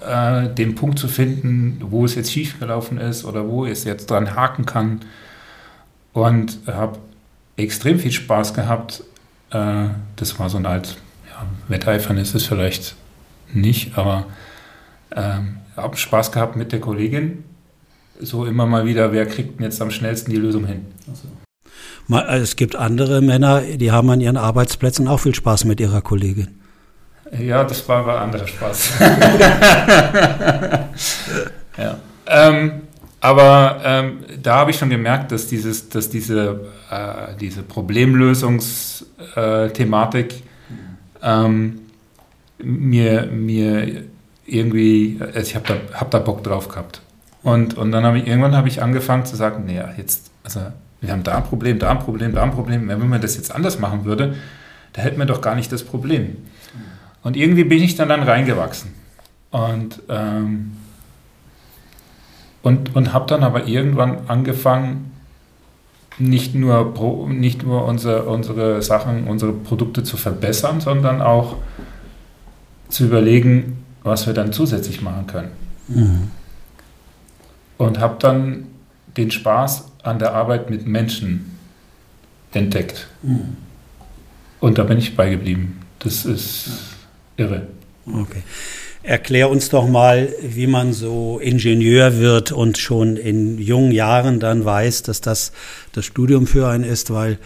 äh, 0.07 0.53
den 0.53 0.75
Punkt 0.75 0.99
zu 0.99 1.09
finden, 1.09 1.81
wo 1.81 2.05
es 2.05 2.15
jetzt 2.15 2.33
schiefgelaufen 2.33 2.99
ist 2.99 3.25
oder 3.25 3.49
wo 3.49 3.65
es 3.65 3.85
jetzt 3.85 4.11
dran 4.11 4.35
haken 4.35 4.67
kann. 4.67 5.01
Und 6.13 6.59
habe 6.67 6.99
extrem 7.57 7.99
viel 7.99 8.13
Spaß 8.13 8.55
gehabt. 8.55 9.05
Äh, 9.51 9.87
das 10.17 10.39
war 10.39 10.51
so 10.51 10.59
ein 10.59 10.67
alt 10.67 10.97
ja, 11.29 11.47
Wetteifern 11.69 12.19
ist 12.19 12.35
es 12.35 12.45
vielleicht 12.45 12.97
nicht, 13.53 13.97
aber 13.97 14.27
ähm, 15.15 15.57
habe 15.77 15.97
Spaß 15.97 16.33
gehabt 16.33 16.57
mit 16.57 16.73
der 16.73 16.81
Kollegin. 16.81 17.45
So 18.21 18.45
immer 18.45 18.67
mal 18.67 18.87
wieder, 18.87 19.13
wer 19.13 19.27
kriegt 19.27 19.59
denn 19.59 19.65
jetzt 19.65 19.81
am 19.83 19.91
schnellsten 19.91 20.31
die 20.31 20.37
Lösung 20.37 20.67
hin? 20.67 20.87
Also. 21.09 21.29
Es 22.29 22.57
gibt 22.57 22.77
andere 22.77 23.21
Männer, 23.23 23.63
die 23.63 23.91
haben 23.91 24.11
an 24.11 24.21
ihren 24.21 24.37
Arbeitsplätzen 24.37 25.09
auch 25.09 25.21
viel 25.21 25.35
Spaß 25.35 25.65
mit 25.65 25.81
ihrer 25.81 26.03
Kollegin. 26.03 26.62
Ja, 27.39 27.65
das 27.65 27.89
war 27.89 28.01
aber 28.01 28.21
anderer 28.21 28.47
Spaß. 28.47 28.99
ja. 31.79 31.97
Ähm, 32.27 32.83
aber 33.21 33.81
ähm, 33.85 34.19
da 34.43 34.57
habe 34.57 34.73
ich 34.73 34.79
schon 34.79 34.91
gemerkt, 34.91 35.33
dass, 35.33 35.47
dieses, 35.47 35.89
dass 35.89 36.11
diese, 36.11 36.61
äh, 36.91 37.35
diese 37.41 37.63
Problemlösungsthematik 37.63 40.43
ähm, 41.23 41.81
mir, 42.59 43.23
mir 43.27 44.05
irgendwie, 44.45 45.19
also 45.21 45.41
ich 45.41 45.55
habe 45.55 45.65
da, 45.69 45.77
hab 45.99 46.11
da 46.11 46.19
Bock 46.19 46.45
drauf 46.45 46.69
gehabt. 46.69 47.01
Und, 47.43 47.79
und 47.79 47.93
dann 47.93 48.05
habe 48.05 48.19
ich 48.19 48.27
irgendwann 48.27 48.57
habe 48.57 48.69
ich 48.69 48.83
angefangen 48.83 49.25
zu 49.25 49.37
sagen, 49.37 49.65
naja, 49.67 49.89
jetzt, 49.97 50.31
also 50.45 50.61
wir 51.01 51.13
haben 51.13 51.23
da 51.23 51.37
ein 51.37 51.45
Problem, 51.45 51.79
da 51.79 51.91
ein 51.91 51.99
Problem, 51.99 52.35
da 52.35 52.43
ein 52.43 52.53
Problem. 52.53 52.89
Wenn 52.89 53.09
man 53.09 53.21
das 53.21 53.37
jetzt 53.37 53.55
anders 53.55 53.79
machen 53.79 54.05
würde, 54.05 54.37
da 54.93 55.03
hätten 55.03 55.19
wir 55.19 55.27
doch 55.27 55.41
gar 55.41 55.55
nicht 55.55 55.73
das 55.73 55.83
Problem. 55.83 56.37
Und 57.23 57.37
irgendwie 57.37 57.65
bin 57.65 57.83
ich 57.83 57.95
dann, 57.95 58.09
dann 58.09 58.23
reingewachsen. 58.23 58.93
Und, 59.51 60.03
ähm, 60.09 60.73
und, 62.63 62.95
und 62.95 63.13
habe 63.13 63.27
dann 63.27 63.43
aber 63.43 63.67
irgendwann 63.67 64.29
angefangen, 64.29 65.13
nicht 66.19 66.55
nur, 66.55 67.29
nicht 67.29 67.63
nur 67.63 67.85
unsere, 67.85 68.25
unsere 68.25 68.83
Sachen, 68.83 69.27
unsere 69.27 69.53
Produkte 69.53 70.03
zu 70.03 70.17
verbessern, 70.17 70.81
sondern 70.81 71.23
auch 71.23 71.57
zu 72.89 73.05
überlegen, 73.05 73.85
was 74.03 74.27
wir 74.27 74.35
dann 74.35 74.53
zusätzlich 74.53 75.01
machen 75.01 75.27
können. 75.27 75.51
Mhm. 75.89 76.31
Und 77.79 77.99
habe 77.99 78.17
dann 78.19 78.67
den 79.17 79.31
Spaß 79.31 79.93
an 80.03 80.19
der 80.19 80.35
Arbeit 80.35 80.71
mit 80.71 80.87
Menschen 80.87 81.59
entdeckt. 82.53 83.09
Mhm. 83.23 83.57
Und 84.61 84.79
da 84.79 84.85
bin 84.85 84.99
ich 84.99 85.17
beigeblieben. 85.17 85.81
Das 85.99 86.25
ist 86.25 86.92
irre. 87.37 87.67
Okay. 88.07 88.43
Erklär 89.05 89.51
uns 89.51 89.69
doch 89.69 89.89
mal, 89.89 90.33
wie 90.41 90.69
man 90.69 90.93
so 90.93 91.41
Ingenieur 91.41 92.19
wird 92.19 92.53
und 92.53 92.79
schon 92.79 93.17
in 93.17 93.59
jungen 93.59 93.91
Jahren 93.91 94.39
dann 94.39 94.65
weiß, 94.65 95.03
dass 95.03 95.21
das 95.21 95.53
das 95.93 96.05
Studium 96.05 96.47
für 96.47 96.69
einen 96.69 96.85
ist, 96.85 97.13
weil 97.13 97.39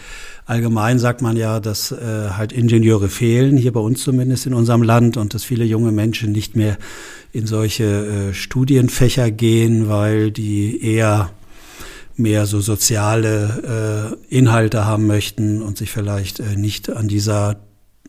allgemein 0.45 0.99
sagt 0.99 1.23
man 1.23 1.37
ja, 1.37 1.59
dass 1.61 1.93
äh, 1.93 2.31
halt 2.31 2.53
Ingenieure 2.53 3.09
fehlen, 3.09 3.57
hier 3.57 3.73
bei 3.73 3.81
uns 3.81 4.03
zumindest 4.03 4.47
in 4.47 4.53
unserem 4.53 4.83
Land 4.83 5.17
und 5.17 5.33
dass 5.33 5.45
viele 5.45 5.65
junge 5.65 5.93
Menschen 5.93 6.31
nicht 6.31 6.57
mehr 6.57 6.77
in 7.33 7.47
solche 7.47 7.85
äh, 7.85 8.35
Studienfächer 8.35 9.31
gehen, 9.31 9.89
weil 9.89 10.31
die 10.31 10.83
eher 10.83 11.31
mehr 12.17 12.47
so 12.47 12.61
soziale 12.61 14.17
äh, 14.31 14.35
Inhalte 14.35 14.85
haben 14.85 15.07
möchten 15.07 15.63
und 15.63 15.79
sich 15.79 15.91
vielleicht 15.91 16.41
äh, 16.41 16.57
nicht 16.57 16.91
an 16.91 17.09
dieser 17.09 17.57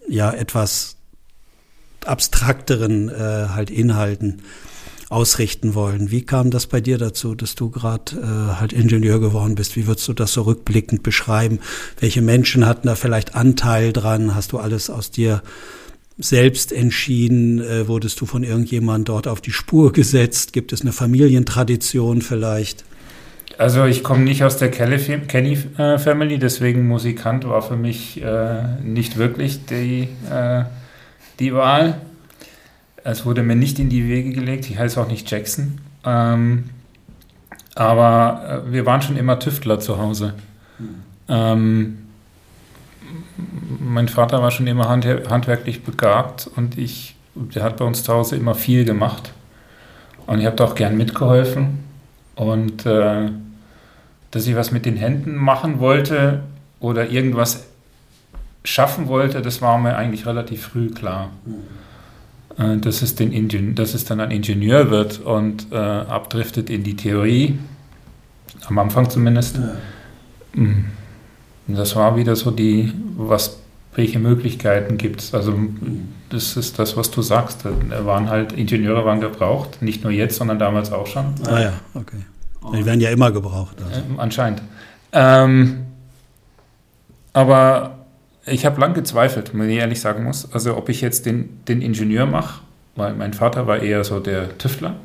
ja 0.08 0.32
etwas 0.32 0.97
abstrakteren 2.08 3.10
äh, 3.10 3.14
halt 3.50 3.70
Inhalten 3.70 4.42
ausrichten 5.10 5.74
wollen. 5.74 6.12
Wie 6.12 6.24
kam 6.24 6.52
das 6.52 6.68
bei 6.68 6.82
dir 6.82 6.98
dazu, 6.98 7.34
dass 7.34 7.56
du 7.56 7.70
gerade 7.70 8.18
äh, 8.18 8.60
halt 8.60 8.74
Ingenieur 8.74 9.20
geworden 9.20 9.56
bist? 9.56 9.76
Wie 9.76 9.88
würdest 9.88 10.08
du 10.08 10.14
das 10.14 10.34
so 10.34 10.42
rückblickend 10.42 11.02
beschreiben? 11.04 11.60
Welche 12.00 12.22
Menschen 12.22 12.66
hatten 12.66 12.88
da 12.88 12.96
vielleicht 12.96 13.36
Anteil 13.36 13.94
dran? 13.94 14.36
Hast 14.36 14.52
du 14.52 14.58
alles 14.58 14.90
aus 14.90 15.12
dir 15.12 15.42
selbst 16.18 16.74
entschieden? 16.74 17.60
Äh, 17.62 17.88
wurdest 17.88 18.20
du 18.20 18.26
von 18.26 18.44
irgendjemand 18.44 19.08
dort 19.08 19.28
auf 19.28 19.40
die 19.40 19.52
Spur 19.52 19.94
gesetzt? 19.94 20.52
Gibt 20.52 20.74
es 20.74 20.82
eine 20.82 20.92
Familientradition 20.92 22.22
vielleicht? 22.22 22.84
Also 23.58 23.86
ich 23.86 24.04
komme 24.04 24.24
nicht 24.24 24.44
aus 24.44 24.58
der 24.58 24.70
Kenny 24.70 25.58
äh, 25.78 25.98
Family, 25.98 26.38
deswegen 26.38 26.88
Musikant 26.88 27.48
war 27.48 27.62
für 27.62 27.76
mich 27.76 28.22
äh, 28.22 28.82
nicht 28.84 29.18
wirklich 29.18 29.66
die, 29.66 30.10
äh, 30.30 30.64
die 31.40 31.54
Wahl. 31.54 32.02
Es 33.04 33.26
wurde 33.26 33.44
mir 33.44 33.56
nicht 33.56 33.80
in 33.80 33.90
die 33.90 34.08
Wege 34.08 34.32
gelegt, 34.32 34.70
ich 34.70 34.78
heiße 34.78 35.00
auch 35.00 35.08
nicht 35.08 35.30
Jackson. 35.30 35.80
Ähm, 36.06 36.66
aber 37.76 38.64
äh, 38.68 38.72
wir 38.72 38.86
waren 38.86 39.02
schon 39.02 39.18
immer 39.18 39.40
Tüftler 39.40 39.80
zu 39.80 39.98
Hause. 39.98 40.34
Ähm, 41.30 42.00
mein 43.80 44.08
Vater 44.08 44.42
war 44.42 44.52
schon 44.52 44.68
immer 44.68 44.90
hand 44.90 45.06
handwerklich 45.06 45.84
begabt 45.84 46.50
und 46.56 46.78
ich, 46.78 47.16
der 47.36 47.64
hat 47.64 47.78
bei 47.78 47.86
uns 47.86 48.04
zu 48.04 48.14
Hause 48.14 48.36
immer 48.36 48.56
viel 48.56 48.84
gemacht. 48.86 49.32
Und 50.26 50.40
ich 50.40 50.46
habe 50.46 50.56
da 50.56 50.66
auch 50.66 50.76
gern 50.76 50.98
mitgeholfen. 50.98 51.80
Und 52.36 52.86
äh, 52.86 53.30
dass 54.32 54.46
ich 54.46 54.56
was 54.56 54.72
mit 54.72 54.86
den 54.86 54.98
Händen 54.98 55.36
machen 55.36 55.80
wollte 55.80 56.42
oder 56.80 57.10
irgendwas 57.10 57.66
schaffen 58.68 59.08
wollte, 59.08 59.42
das 59.42 59.62
war 59.62 59.78
mir 59.78 59.96
eigentlich 59.96 60.26
relativ 60.26 60.64
früh 60.68 60.90
klar. 60.90 61.30
Mhm. 61.46 62.82
dass, 62.82 63.02
es 63.02 63.16
den 63.16 63.32
Ingen 63.32 63.76
dass 63.76 63.94
es 63.94 64.04
dann 64.04 64.20
ein 64.20 64.32
Ingenieur 64.32 64.90
wird 64.90 65.20
und 65.20 65.72
äh, 65.72 65.76
abdriftet 65.76 66.70
in 66.70 66.84
die 66.84 66.96
Theorie, 66.96 67.60
am 68.68 68.78
Anfang 68.80 69.10
zumindest. 69.10 69.58
Ja. 69.58 69.72
Mhm. 70.54 70.86
Das 71.68 71.96
war 71.96 72.16
wieder 72.18 72.36
so 72.36 72.52
die, 72.52 72.92
was, 73.16 73.60
welche 73.96 74.20
Möglichkeiten 74.20 74.98
gibt 74.98 75.22
es. 75.22 75.34
Also 75.34 75.52
mhm. 75.52 76.10
das 76.30 76.58
ist 76.58 76.78
das, 76.80 76.98
was 76.98 77.12
du 77.12 77.22
sagst. 77.22 77.64
Da 77.64 78.06
waren 78.06 78.30
halt 78.30 78.54
Ingenieure 78.54 79.06
waren 79.06 79.22
gebraucht, 79.22 79.82
nicht 79.82 80.04
nur 80.04 80.12
jetzt, 80.12 80.38
sondern 80.38 80.60
damals 80.60 80.92
auch 80.92 81.08
schon. 81.08 81.36
Ah 81.46 81.60
ja, 81.60 81.74
okay. 81.94 82.24
Die 82.74 82.86
werden 82.86 83.00
ja 83.00 83.12
immer 83.12 83.32
gebraucht. 83.32 83.78
Also. 83.82 84.00
Ähm, 84.00 84.20
anscheinend. 84.20 84.62
Ähm, 85.14 85.86
aber 87.32 87.97
ich 88.48 88.66
habe 88.66 88.80
lang 88.80 88.94
gezweifelt, 88.94 89.52
wenn 89.54 89.70
ich 89.70 89.78
ehrlich 89.78 90.02
sagen 90.02 90.24
muss. 90.24 90.52
Also 90.54 90.76
ob 90.78 90.90
ich 90.90 91.02
jetzt 91.02 91.26
den, 91.26 91.64
den 91.68 91.82
Ingenieur 91.82 92.26
mache, 92.26 92.62
weil 92.96 93.14
mein 93.14 93.34
Vater 93.34 93.68
war 93.68 93.80
eher 93.80 94.04
so 94.04 94.20
der 94.20 94.58
Tüftler. 94.58 94.96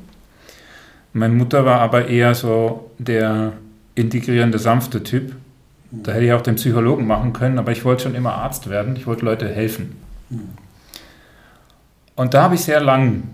Meine 1.12 1.34
Mutter 1.34 1.64
war 1.64 1.80
aber 1.80 2.08
eher 2.08 2.34
so 2.34 2.90
der 2.99 3.52
integrierende, 3.94 4.58
sanfte 4.58 5.02
Typ. 5.02 5.34
Da 5.90 6.12
hätte 6.12 6.25
ich 6.25 6.32
auch 6.32 6.40
den 6.40 6.54
Psychologen 6.54 7.06
machen 7.06 7.34
können, 7.34 7.58
aber 7.58 7.72
ich 7.72 7.84
wollte 7.84 8.04
schon 8.04 8.14
immer 8.14 8.32
Arzt 8.34 8.70
werden. 8.70 8.96
Ich 8.96 9.06
wollte 9.06 9.25
Leute 9.25 9.46
helfen. 9.46 9.96
Und 12.14 12.32
da 12.32 12.44
habe 12.44 12.54
ich 12.54 12.62
sehr 12.62 12.80
lang 12.80 13.25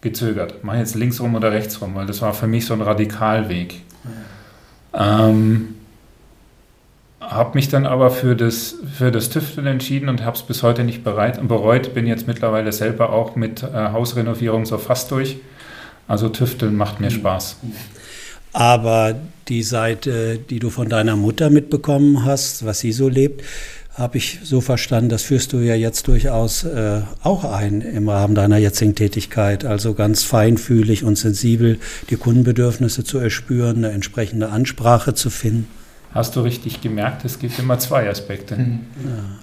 gezögert. 0.00 0.64
Mache 0.64 0.78
jetzt 0.78 0.94
links 0.94 1.20
rum 1.20 1.34
oder 1.34 1.52
rechts 1.52 1.82
rum, 1.82 1.94
weil 1.94 2.06
das 2.06 2.22
war 2.22 2.32
für 2.32 2.46
mich 2.46 2.64
so 2.64 2.72
ein 2.72 2.80
Radikalweg. 2.80 3.82
Ähm, 4.94 5.74
habe 7.28 7.56
mich 7.56 7.68
dann 7.68 7.86
aber 7.86 8.10
für 8.10 8.34
das, 8.34 8.76
für 8.96 9.12
das 9.12 9.28
Tüfteln 9.28 9.66
entschieden 9.66 10.08
und 10.08 10.24
habe 10.24 10.36
es 10.36 10.42
bis 10.42 10.62
heute 10.62 10.82
nicht 10.82 11.04
bereit, 11.04 11.46
bereut. 11.46 11.94
Bin 11.94 12.06
jetzt 12.06 12.26
mittlerweile 12.26 12.72
selber 12.72 13.12
auch 13.12 13.36
mit 13.36 13.62
äh, 13.62 13.66
Hausrenovierung 13.92 14.64
so 14.64 14.78
fast 14.78 15.10
durch. 15.10 15.36
Also 16.06 16.30
Tüfteln 16.30 16.74
macht 16.74 17.00
mir 17.00 17.10
Spaß. 17.10 17.56
Aber 18.54 19.14
die 19.48 19.62
Seite, 19.62 20.38
die 20.38 20.58
du 20.58 20.70
von 20.70 20.88
deiner 20.88 21.16
Mutter 21.16 21.50
mitbekommen 21.50 22.24
hast, 22.24 22.64
was 22.64 22.80
sie 22.80 22.92
so 22.92 23.08
lebt, 23.08 23.44
habe 23.92 24.16
ich 24.16 24.38
so 24.42 24.60
verstanden, 24.60 25.10
das 25.10 25.22
führst 25.22 25.52
du 25.52 25.58
ja 25.58 25.74
jetzt 25.74 26.08
durchaus 26.08 26.64
äh, 26.64 27.02
auch 27.22 27.44
ein 27.44 27.82
im 27.82 28.08
Rahmen 28.08 28.34
deiner 28.34 28.56
jetzigen 28.56 28.94
Tätigkeit. 28.94 29.66
Also 29.66 29.92
ganz 29.92 30.22
feinfühlig 30.22 31.04
und 31.04 31.18
sensibel 31.18 31.78
die 32.08 32.16
Kundenbedürfnisse 32.16 33.04
zu 33.04 33.18
erspüren, 33.18 33.84
eine 33.84 33.90
entsprechende 33.90 34.48
Ansprache 34.48 35.14
zu 35.14 35.28
finden. 35.30 35.77
Hast 36.14 36.36
du 36.36 36.40
richtig 36.40 36.80
gemerkt, 36.80 37.24
es 37.24 37.38
gibt 37.38 37.58
immer 37.58 37.78
zwei 37.78 38.08
Aspekte. 38.08 38.56
Mhm. 38.56 38.80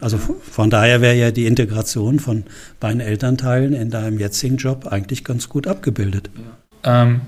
Also 0.02 0.18
von 0.18 0.70
daher 0.70 1.00
wäre 1.02 1.16
ja 1.16 1.32
die 1.32 1.46
Integration 1.46 2.20
von 2.20 2.46
beiden 2.80 3.02
Elternteilen 3.02 3.74
in 3.74 3.92
deinem 3.92 4.20
jetzigen 4.20 4.58
Job 4.58 4.88
eigentlich 4.88 5.24
ganz 5.24 5.48
gut 5.48 5.68
abgebildet. 5.68 6.30
Ähm, 6.84 7.22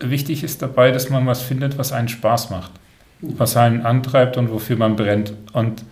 wichtig 0.00 0.44
ist 0.44 0.62
dabei, 0.62 0.90
dass 0.90 1.08
man 1.08 1.26
was 1.26 1.40
findet, 1.40 1.78
was 1.78 1.92
einen 1.92 2.08
Spaß 2.08 2.50
macht, 2.50 2.72
was 3.20 3.56
einen 3.56 3.86
antreibt 3.86 4.36
und 4.36 4.50
wofür 4.50 4.76
man 4.76 4.96
brennt. 4.96 5.32
Und 5.52 5.82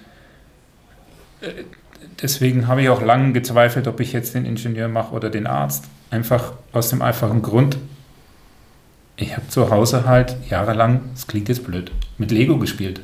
deswegen 2.23 2.66
habe 2.66 2.83
ich 2.83 2.88
auch 2.88 3.02
lange 3.02 3.33
gezweifelt, 3.33 3.87
ob 3.88 4.00
ich 4.00 4.12
jetzt 4.12 4.35
den 4.35 4.45
Ingenieur 4.45 4.88
mache 4.88 5.14
oder 5.14 5.31
den 5.31 5.47
Arzt. 5.47 5.85
Einfach 6.11 6.52
aus 6.73 6.90
dem 6.90 7.02
einfachen 7.02 7.43
Grund, 7.43 7.78
ich 9.16 9.37
habe 9.37 9.49
zu 9.49 9.71
Hause 9.71 10.07
halt 10.07 10.37
jahrelang, 10.50 11.00
das 11.14 11.26
klingt 11.26 11.49
jetzt 11.49 11.64
blöd, 11.64 11.90
mit 12.18 12.30
Lego 12.30 12.58
gespielt. 12.58 13.00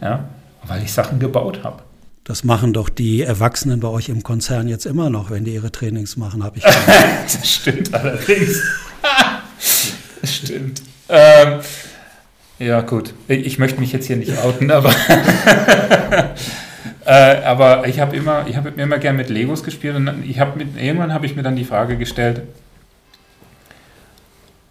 Ja, 0.00 0.28
weil 0.64 0.82
ich 0.82 0.92
Sachen 0.92 1.18
gebaut 1.18 1.64
habe. 1.64 1.82
Das 2.24 2.44
machen 2.44 2.72
doch 2.74 2.90
die 2.90 3.22
Erwachsenen 3.22 3.80
bei 3.80 3.88
euch 3.88 4.10
im 4.10 4.22
Konzern 4.22 4.68
jetzt 4.68 4.84
immer 4.84 5.08
noch, 5.08 5.30
wenn 5.30 5.44
die 5.44 5.54
ihre 5.54 5.72
Trainings 5.72 6.18
machen, 6.18 6.44
habe 6.44 6.58
ich 6.58 6.62
Das 7.22 7.50
stimmt 7.50 7.94
allerdings. 7.94 8.62
das 10.20 10.34
stimmt. 10.34 10.82
Ähm, 11.08 11.60
ja, 12.58 12.82
gut. 12.82 13.14
Ich 13.28 13.58
möchte 13.58 13.80
mich 13.80 13.92
jetzt 13.92 14.06
hier 14.06 14.16
nicht 14.16 14.36
outen, 14.38 14.70
aber, 14.70 14.90
äh, 17.06 17.42
aber 17.44 17.88
ich 17.88 17.98
habe 17.98 18.14
immer, 18.14 18.46
ich 18.46 18.56
habe 18.56 18.70
immer 18.70 18.98
gern 18.98 19.16
mit 19.16 19.30
Legos 19.30 19.62
gespielt 19.62 19.96
und 19.96 20.24
ich 20.28 20.38
habe 20.38 20.58
mit, 20.58 20.76
irgendwann 20.76 21.14
habe 21.14 21.24
ich 21.24 21.34
mir 21.34 21.42
dann 21.42 21.56
die 21.56 21.64
Frage 21.64 21.96
gestellt, 21.96 22.42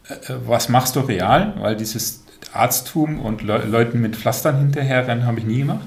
äh, 0.09 0.13
was 0.45 0.69
machst 0.69 0.95
du 0.95 0.99
real? 0.99 1.53
Weil 1.59 1.75
dieses 1.75 2.23
Arzttum 2.53 3.20
und 3.20 3.41
Le 3.41 3.63
Leuten 3.65 4.01
mit 4.01 4.15
Pflastern 4.15 4.58
hinterherrennen 4.58 5.25
habe 5.25 5.39
ich 5.39 5.46
nie 5.46 5.60
gemacht. 5.60 5.86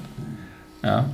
Ja. 0.82 1.06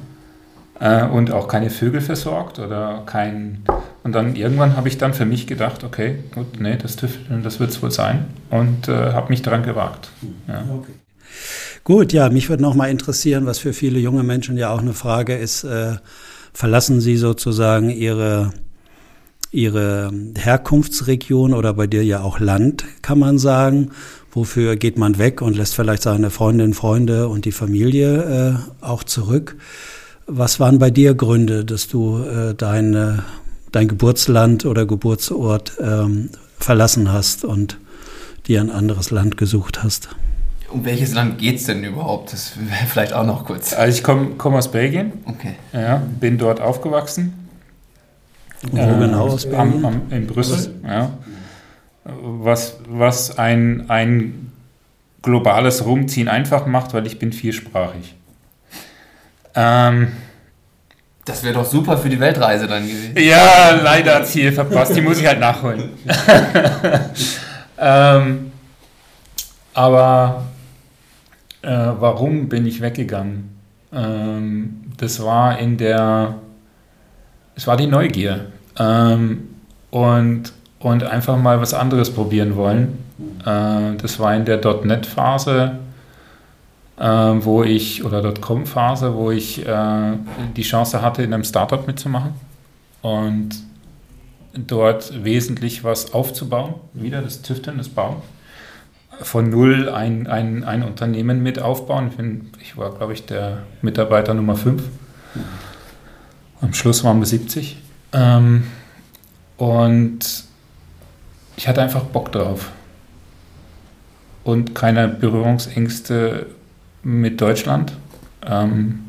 Äh, 0.79 1.07
und 1.07 1.33
auch 1.33 1.49
keine 1.49 1.71
Vögel 1.71 2.01
versorgt 2.01 2.59
oder 2.59 3.03
kein. 3.07 3.63
Und 4.03 4.13
dann 4.13 4.37
irgendwann 4.37 4.77
habe 4.77 4.89
ich 4.89 4.99
dann 4.99 5.15
für 5.15 5.25
mich 5.25 5.47
gedacht, 5.47 5.85
okay, 5.85 6.19
gut, 6.35 6.61
nee, 6.61 6.77
das 6.77 6.97
Tüfteln, 6.97 7.43
das 7.43 7.59
wird 7.59 7.71
es 7.71 7.83
wohl 7.83 7.91
sein 7.91 8.27
und 8.51 8.89
äh, 8.89 9.13
habe 9.13 9.31
mich 9.31 9.43
daran 9.43 9.63
gewagt. 9.63 10.11
Ja. 10.47 10.65
Okay. 10.73 10.93
Gut, 11.83 12.13
ja, 12.13 12.29
mich 12.29 12.49
würde 12.49 12.63
noch 12.63 12.75
mal 12.75 12.91
interessieren, 12.91 13.47
was 13.47 13.59
für 13.59 13.73
viele 13.73 13.99
junge 13.99 14.23
Menschen 14.23 14.57
ja 14.57 14.71
auch 14.71 14.81
eine 14.81 14.93
Frage 14.93 15.37
ist, 15.37 15.65
äh, 15.65 15.97
verlassen 16.53 17.01
sie 17.01 17.17
sozusagen 17.17 17.91
ihre 17.91 18.53
ihre 19.53 20.13
Herkunftsregion 20.37 21.55
oder 21.55 21.73
bei 21.73 21.87
dir 21.87 22.05
ja 22.05 22.21
auch 22.21 22.41
Land, 22.41 22.85
kann 23.01 23.19
man 23.19 23.39
sagen. 23.39 23.91
Wofür 24.37 24.77
geht 24.77 24.99
man 24.99 25.17
weg 25.17 25.41
und 25.41 25.57
lässt 25.57 25.75
vielleicht 25.75 26.03
seine 26.03 26.29
Freundinnen, 26.29 26.75
Freunde 26.75 27.29
und 27.29 27.47
die 27.47 27.53
Familie 27.53 28.59
äh, 28.83 28.85
auch 28.85 29.03
zurück? 29.03 29.57
Was 30.27 30.61
waren 30.61 30.79
bei 30.79 30.91
dir 30.91 31.15
Gründe, 31.15 31.65
dass 31.65 31.89
du 31.89 32.23
äh, 32.23 32.55
deine, 32.55 33.25
dein 33.73 33.89
Geburtsland 33.89 34.67
oder 34.67 34.85
Geburtsort 34.85 35.79
ähm, 35.81 36.29
verlassen 36.59 37.11
hast 37.11 37.47
und 37.47 37.79
dir 38.47 38.61
ein 38.61 38.71
anderes 38.71 39.11
Land 39.11 39.39
gesucht 39.39 39.83
hast? 39.83 40.11
Um 40.71 40.85
welches 40.85 41.15
Land 41.15 41.39
geht 41.39 41.57
es 41.57 41.65
denn 41.65 41.83
überhaupt? 41.83 42.35
Das 42.35 42.59
wäre 42.59 42.87
vielleicht 42.87 43.15
auch 43.15 43.25
noch 43.25 43.47
kurz. 43.47 43.73
Also 43.73 43.97
ich 43.97 44.05
komme 44.05 44.33
komm 44.37 44.55
aus 44.55 44.71
Belgien. 44.71 45.15
Okay. 45.25 45.55
Ja, 45.73 46.03
bin 46.21 46.37
dort 46.37 46.61
aufgewachsen. 46.61 47.33
Wo 48.71 48.77
äh, 48.77 48.99
genau 48.99 49.29
aus 49.29 49.47
Belgien? 49.47 49.83
Am, 49.83 49.85
am, 49.87 50.03
in 50.11 50.27
Brüssel, 50.27 50.75
ja. 50.85 51.11
Was, 52.09 52.79
was 52.89 53.39
ein, 53.39 53.87
ein 53.89 54.53
globales 55.23 55.85
Rumziehen 55.85 56.29
einfach 56.29 56.67
macht, 56.67 56.95
weil 56.95 57.07
ich 57.07 57.19
bin 57.19 57.33
viersprachig. 57.33 58.15
Ähm, 59.55 60.13
das 61.25 61.43
wäre 61.43 61.55
doch 61.55 61.65
super 61.65 61.99
für 61.99 62.09
die 62.09 62.21
Weltreise 62.21 62.69
dann 62.69 62.87
gewesen. 62.87 63.15
Ja, 63.19 63.73
leider 63.83 64.23
Ziel 64.25 64.53
verpasst. 64.53 64.95
Die 64.95 65.01
muss 65.01 65.19
ich 65.19 65.27
halt 65.27 65.41
nachholen. 65.41 65.91
ähm, 67.79 68.53
aber 69.75 70.45
äh, 71.63 71.69
warum 71.69 72.49
bin 72.49 72.65
ich 72.65 72.81
weggegangen? 72.81 73.59
Ähm, 73.93 74.83
das 74.97 75.23
war 75.23 75.59
in 75.59 75.77
der, 75.77 76.37
es 77.57 77.67
war 77.67 77.77
die 77.77 77.89
Neugier 77.89 78.53
ähm, 78.79 79.49
und, 79.91 80.53
und 80.87 81.03
einfach 81.05 81.37
mal 81.37 81.61
was 81.61 81.75
anderes 81.75 82.11
probieren 82.13 82.57
wollen. 82.57 82.99
Äh, 83.45 83.97
das 84.01 84.19
war 84.19 84.35
in 84.35 84.45
der 84.45 84.61
.NET-Phase 84.85 85.79
äh, 86.99 87.05
wo 87.05 87.63
ich, 87.63 88.05
oder 88.05 88.33
.com-Phase, 88.33 89.15
wo 89.15 89.31
ich 89.31 89.67
äh, 89.67 90.13
die 90.57 90.63
Chance 90.63 91.03
hatte, 91.03 91.23
in 91.23 91.35
einem 91.35 91.45
Startup 91.45 91.87
mitzumachen 91.87 92.33
und 93.03 93.51
dort 94.55 95.25
wesentlich 95.25 95.85
was 95.85 96.15
aufzubauen, 96.15 96.75
wieder 96.95 97.21
das 97.21 97.43
Tüfteln, 97.43 97.79
das 97.79 97.89
Bauen. 97.89 98.17
Von 99.21 99.49
null 99.49 99.89
ein, 99.89 100.27
ein, 100.27 100.65
ein 100.65 100.83
Unternehmen 100.83 101.43
mit 101.43 101.59
aufbauen. 101.59 102.09
Ich, 102.11 102.17
bin, 102.17 102.51
ich 102.61 102.77
war, 102.77 102.95
glaube 102.95 103.15
ich, 103.15 103.25
der 103.25 103.63
Mitarbeiter 103.81 104.35
Nummer 104.35 104.57
5. 104.57 104.83
Am 106.61 106.75
Schluss 106.75 107.03
waren 107.03 107.19
wir 107.19 107.27
70. 107.27 107.79
Ähm, 108.13 108.65
und 109.57 110.46
ich 111.57 111.67
hatte 111.67 111.83
einfach 111.83 112.05
Bock 112.05 112.33
drauf. 112.33 112.71
Und 114.45 114.75
keine 114.75 115.09
Berührungsängste 115.09 116.47
mit 117.03 117.41
Deutschland. 117.41 117.93
Ähm, 118.47 119.01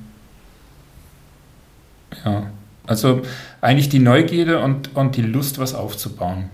ja, 2.25 2.47
also 2.87 3.21
eigentlich 3.61 3.89
die 3.89 3.99
Neugierde 3.99 4.59
und, 4.59 4.95
und 4.95 5.15
die 5.15 5.21
Lust, 5.21 5.59
was 5.59 5.75
aufzubauen. 5.75 6.45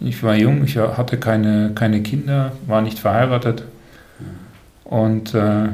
Ich 0.00 0.22
war 0.22 0.34
jung, 0.34 0.64
ich 0.64 0.78
hatte 0.78 1.18
keine, 1.18 1.72
keine 1.74 2.02
Kinder, 2.02 2.52
war 2.66 2.80
nicht 2.80 2.98
verheiratet 2.98 3.64
und 4.84 5.34
äh, 5.34 5.68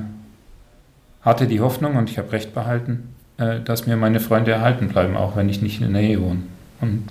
hatte 1.22 1.46
die 1.46 1.61
Hoffnung, 1.61 1.96
und 1.96 2.11
ich 2.11 2.18
habe 2.18 2.33
recht 2.33 2.53
behalten, 2.53 3.14
äh, 3.38 3.61
dass 3.61 3.87
mir 3.87 3.96
meine 3.96 4.18
Freunde 4.18 4.51
erhalten 4.51 4.88
bleiben, 4.88 5.16
auch 5.16 5.37
wenn 5.37 5.49
ich 5.49 5.62
nicht 5.62 5.81
in 5.81 5.92
der 5.92 6.03
Nähe 6.03 6.20
wohne. 6.20 6.42
Und 6.81 7.05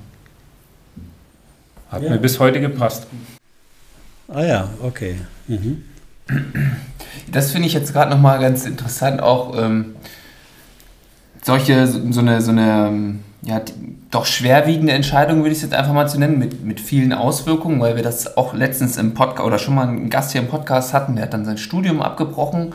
hat 1.89 2.03
ja. 2.03 2.09
mir 2.09 2.17
bis 2.17 2.39
heute 2.39 2.59
gepasst. 2.61 3.07
Ah 4.27 4.43
ja, 4.43 4.69
okay. 4.81 5.15
Mhm. 5.47 5.83
Das 7.31 7.51
finde 7.51 7.67
ich 7.67 7.73
jetzt 7.73 7.93
gerade 7.93 8.11
nochmal 8.11 8.39
ganz 8.39 8.65
interessant, 8.65 9.21
auch 9.21 9.55
ähm, 9.57 9.95
solche, 11.43 11.85
so 11.87 12.19
eine, 12.19 12.41
so 12.41 12.51
eine 12.51 12.87
ähm, 12.87 13.19
ja, 13.43 13.61
doch 14.09 14.25
schwerwiegende 14.25 14.93
Entscheidung, 14.93 15.39
würde 15.39 15.51
ich 15.51 15.57
es 15.57 15.61
jetzt 15.61 15.75
einfach 15.75 15.93
mal 15.93 16.09
zu 16.09 16.19
nennen, 16.19 16.39
mit, 16.39 16.63
mit 16.63 16.79
vielen 16.79 17.13
Auswirkungen, 17.13 17.79
weil 17.79 17.95
wir 17.95 18.03
das 18.03 18.37
auch 18.37 18.53
letztens 18.53 18.97
im 18.97 19.13
Podcast 19.13 19.45
oder 19.45 19.59
schon 19.59 19.75
mal 19.75 19.87
einen 19.87 20.09
Gast 20.09 20.31
hier 20.31 20.41
im 20.41 20.47
Podcast 20.47 20.93
hatten, 20.93 21.15
der 21.15 21.25
hat 21.25 21.33
dann 21.33 21.45
sein 21.45 21.59
Studium 21.59 22.01
abgebrochen 22.01 22.73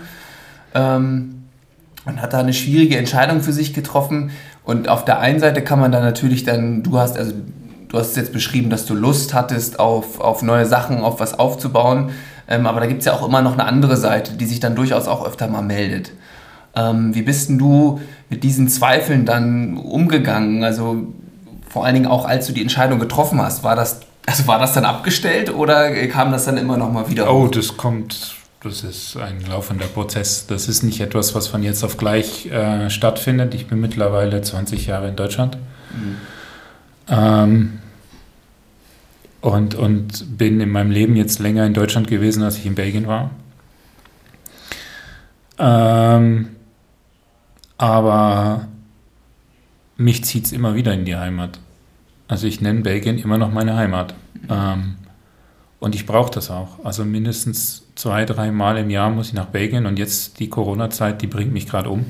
ähm, 0.75 1.45
und 2.05 2.23
hat 2.23 2.33
da 2.33 2.39
eine 2.39 2.53
schwierige 2.53 2.97
Entscheidung 2.97 3.41
für 3.41 3.53
sich 3.53 3.75
getroffen. 3.75 4.31
Und 4.63 4.89
auf 4.89 5.05
der 5.05 5.19
einen 5.19 5.41
Seite 5.41 5.63
kann 5.63 5.81
man 5.81 5.91
dann 5.91 6.05
natürlich 6.05 6.45
dann, 6.45 6.83
du 6.85 6.99
hast, 6.99 7.19
also 7.19 7.33
du 7.91 7.99
hast 7.99 8.17
jetzt 8.17 8.33
beschrieben, 8.33 8.71
dass 8.71 8.87
du 8.87 8.95
Lust 8.95 9.35
hattest, 9.35 9.79
auf, 9.79 10.21
auf 10.21 10.43
neue 10.43 10.65
Sachen, 10.65 11.01
auf 11.01 11.21
was 11.21 11.39
aufzubauen. 11.39 12.11
Ähm, 12.49 12.67
aber 12.67 12.81
da 12.81 12.87
gibt 12.87 13.01
es 13.01 13.07
ja 13.07 13.13
auch 13.13 13.27
immer 13.27 13.43
noch 13.43 13.53
eine 13.53 13.65
andere 13.65 13.97
Seite, 13.97 14.33
die 14.35 14.47
sich 14.47 14.61
dann 14.61 14.75
durchaus 14.75 15.07
auch 15.07 15.27
öfter 15.27 15.49
mal 15.49 15.63
meldet. 15.63 16.13
Ähm, 16.75 17.15
wie 17.15 17.23
bist 17.23 17.49
denn 17.49 17.59
du 17.59 18.01
mit 18.29 18.45
diesen 18.45 18.69
Zweifeln 18.69 19.27
dann 19.27 19.77
umgegangen? 19.77 20.63
Also 20.63 21.09
vor 21.69 21.85
allen 21.85 21.95
Dingen 21.95 22.07
auch, 22.07 22.25
als 22.25 22.47
du 22.47 22.53
die 22.53 22.63
Entscheidung 22.63 23.01
getroffen 23.01 23.43
hast, 23.43 23.65
war 23.65 23.75
das, 23.75 24.01
also 24.27 24.47
war 24.47 24.59
das 24.59 24.73
dann 24.73 24.85
abgestellt 24.85 25.53
oder 25.53 26.07
kam 26.07 26.31
das 26.31 26.45
dann 26.45 26.57
immer 26.57 26.77
noch 26.77 26.93
mal 26.93 27.11
wieder? 27.11 27.33
Oh, 27.33 27.49
das 27.49 27.77
kommt, 27.77 28.37
das 28.63 28.85
ist 28.85 29.17
ein 29.17 29.45
laufender 29.49 29.87
Prozess. 29.87 30.47
Das 30.47 30.69
ist 30.69 30.85
nicht 30.85 31.01
etwas, 31.01 31.35
was 31.35 31.49
von 31.49 31.65
jetzt 31.65 31.83
auf 31.83 31.97
gleich 31.97 32.47
äh, 32.47 32.89
stattfindet. 32.89 33.55
Ich 33.55 33.67
bin 33.67 33.81
mittlerweile 33.81 34.43
20 34.43 34.87
Jahre 34.87 35.09
in 35.09 35.17
Deutschland. 35.17 35.57
Mhm. 35.93 36.19
Ähm, 37.11 37.81
und, 39.41 39.75
und 39.75 40.39
bin 40.39 40.61
in 40.61 40.71
meinem 40.71 40.91
Leben 40.91 41.17
jetzt 41.17 41.39
länger 41.39 41.67
in 41.67 41.75
Deutschland 41.75 42.09
gewesen, 42.09 42.43
als 42.43 42.59
ich 42.59 42.67
in 42.67 42.75
Belgien 42.75 43.07
war. 43.07 43.31
Ähm, 45.59 46.49
aber 47.79 48.69
mich 49.97 50.25
zieht 50.25 50.47
es 50.47 50.53
immer 50.53 50.75
wieder 50.75 50.93
in 50.93 51.05
die 51.05 51.17
Heimat. 51.17 51.59
Also 52.29 52.47
ich 52.47 52.61
nenne 52.61 52.83
Belgien 52.83 53.19
immer 53.19 53.39
noch 53.39 53.51
meine 53.51 53.77
Heimat. 53.77 54.15
Ähm, 54.49 54.97
und 55.81 55.95
ich 55.95 56.07
brauche 56.07 56.31
das 56.31 56.51
auch. 56.51 56.85
Also 56.85 57.05
mindestens 57.05 57.87
zwei, 57.95 58.25
drei 58.27 58.53
Mal 58.53 58.77
im 58.77 58.91
Jahr 58.91 59.11
muss 59.11 59.29
ich 59.29 59.35
nach 59.35 59.47
Belgien. 59.47 59.87
Und 59.87 59.99
jetzt 59.99 60.39
die 60.39 60.49
Corona-Zeit, 60.49 61.23
die 61.23 61.27
bringt 61.27 61.53
mich 61.53 61.67
gerade 61.67 61.89
um. 61.89 62.05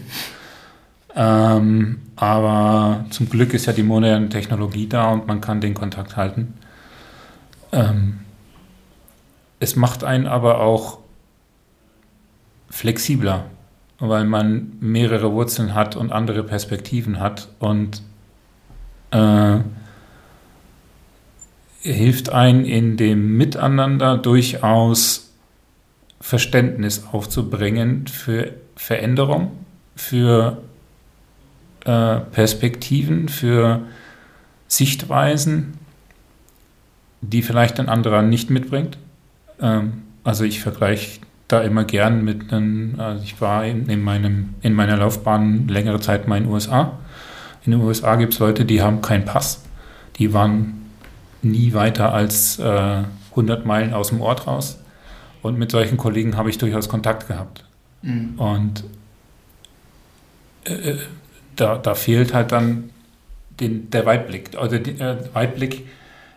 Ähm, 1.17 2.01
aber 2.17 3.05
zum 3.11 3.29
Glück 3.29 3.55
ist 3.55 3.67
ja 3.67 3.73
die 3.73 3.83
moderne 3.83 4.29
Technologie 4.29 4.87
da 4.87 5.11
und 5.11 5.27
man 5.27 5.41
kann 5.41 5.61
den 5.61 5.75
Kontakt 5.75 6.17
halten. 6.17 6.55
Ähm, 7.73 8.21
es 9.59 9.77
macht 9.77 10.05
einen 10.05 10.27
aber 10.27 10.61
auch 10.61 10.99
flexibler, 12.69 13.47
weil 13.99 14.25
man 14.25 14.73
mehrere 14.81 15.33
Wurzeln 15.33 15.75
hat 15.75 15.97
und 15.97 16.13
andere 16.13 16.45
Perspektiven 16.45 17.21
hat 17.21 17.49
und 17.59 18.03
äh, 19.11 19.59
hilft 21.81 22.31
ein 22.31 22.65
in 22.65 22.97
dem 22.97 23.37
Miteinander 23.37 24.17
durchaus 24.17 25.33
Verständnis 26.21 27.07
aufzubringen 27.11 28.07
für 28.07 28.55
Veränderung, 28.77 29.53
für 29.97 30.63
äh, 31.85 32.21
Perspektiven, 32.21 33.29
für 33.29 33.83
Sichtweisen 34.69 35.79
die 37.21 37.43
vielleicht 37.43 37.79
ein 37.81 37.89
anderer 37.89 38.23
nicht 38.23 38.51
mitbringt. 38.51 38.99
Ähm, 39.61 40.03
also 40.25 40.45
ich 40.45 40.61
vergleiche 40.61 41.21
da 41.49 41.61
immer 41.61 41.85
gern 41.85 42.25
mit 42.25 42.53
einem, 42.53 42.95
also 42.99 43.23
ich 43.23 43.41
war 43.41 43.65
in, 43.65 43.89
in, 43.89 44.03
meinem, 44.03 44.55
in 44.63 44.75
meiner 44.75 44.97
Laufbahn 44.97 45.69
längere 45.69 46.01
Zeit 46.01 46.29
mal 46.29 46.37
in 46.37 46.45
den 46.45 46.53
USA. 46.53 46.99
In 47.65 47.73
den 47.73 47.81
USA 47.81 48.17
gibt 48.17 48.35
es 48.35 48.39
Leute, 48.39 48.65
die 48.65 48.81
haben 48.81 49.03
keinen 49.03 49.25
Pass. 49.25 49.63
Die 50.17 50.33
waren 50.33 50.91
nie 51.43 51.73
weiter 51.75 52.13
als 52.13 52.59
äh, 52.59 53.03
100 53.31 53.67
Meilen 53.67 53.93
aus 53.95 54.09
dem 54.09 54.21
Ort 54.21 54.47
raus. 54.47 54.79
Und 55.43 55.59
mit 55.59 55.71
solchen 55.71 55.97
Kollegen 55.97 56.37
habe 56.37 56.51
ich 56.51 56.59
durchaus 56.59 56.89
Kontakt 56.89 57.27
gehabt. 57.29 57.65
Mhm. 58.03 58.39
Und 58.39 58.85
äh, 60.65 60.73
äh, 60.73 60.99
da, 61.61 61.77
da 61.77 61.95
fehlt 61.95 62.35
halt 62.35 62.53
dann 62.53 62.91
den, 63.61 63.91
der 63.91 64.07
Weitblick. 64.07 64.51
Also 64.57 64.77
äh, 64.77 65.17
Weitblick, 65.33 65.87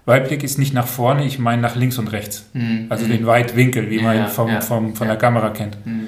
Weitblick 0.06 0.44
ist 0.44 0.60
nicht 0.60 0.74
nach 0.74 0.88
vorne, 0.88 1.26
ich 1.26 1.40
meine 1.40 1.62
nach 1.62 1.76
links 1.76 1.98
und 1.98 2.12
rechts. 2.12 2.50
Mhm. 2.54 2.88
Also 2.90 3.08
den 3.08 3.26
Weitwinkel, 3.26 3.90
wie 3.90 3.98
ja, 3.98 4.04
man 4.04 4.18
ihn 4.18 4.28
vom, 4.28 4.50
ja, 4.50 4.62
vom, 4.62 4.96
von 4.96 5.08
ja. 5.08 5.14
der 5.14 5.22
Kamera 5.22 5.50
kennt. 5.50 5.78
Mhm. 5.86 6.08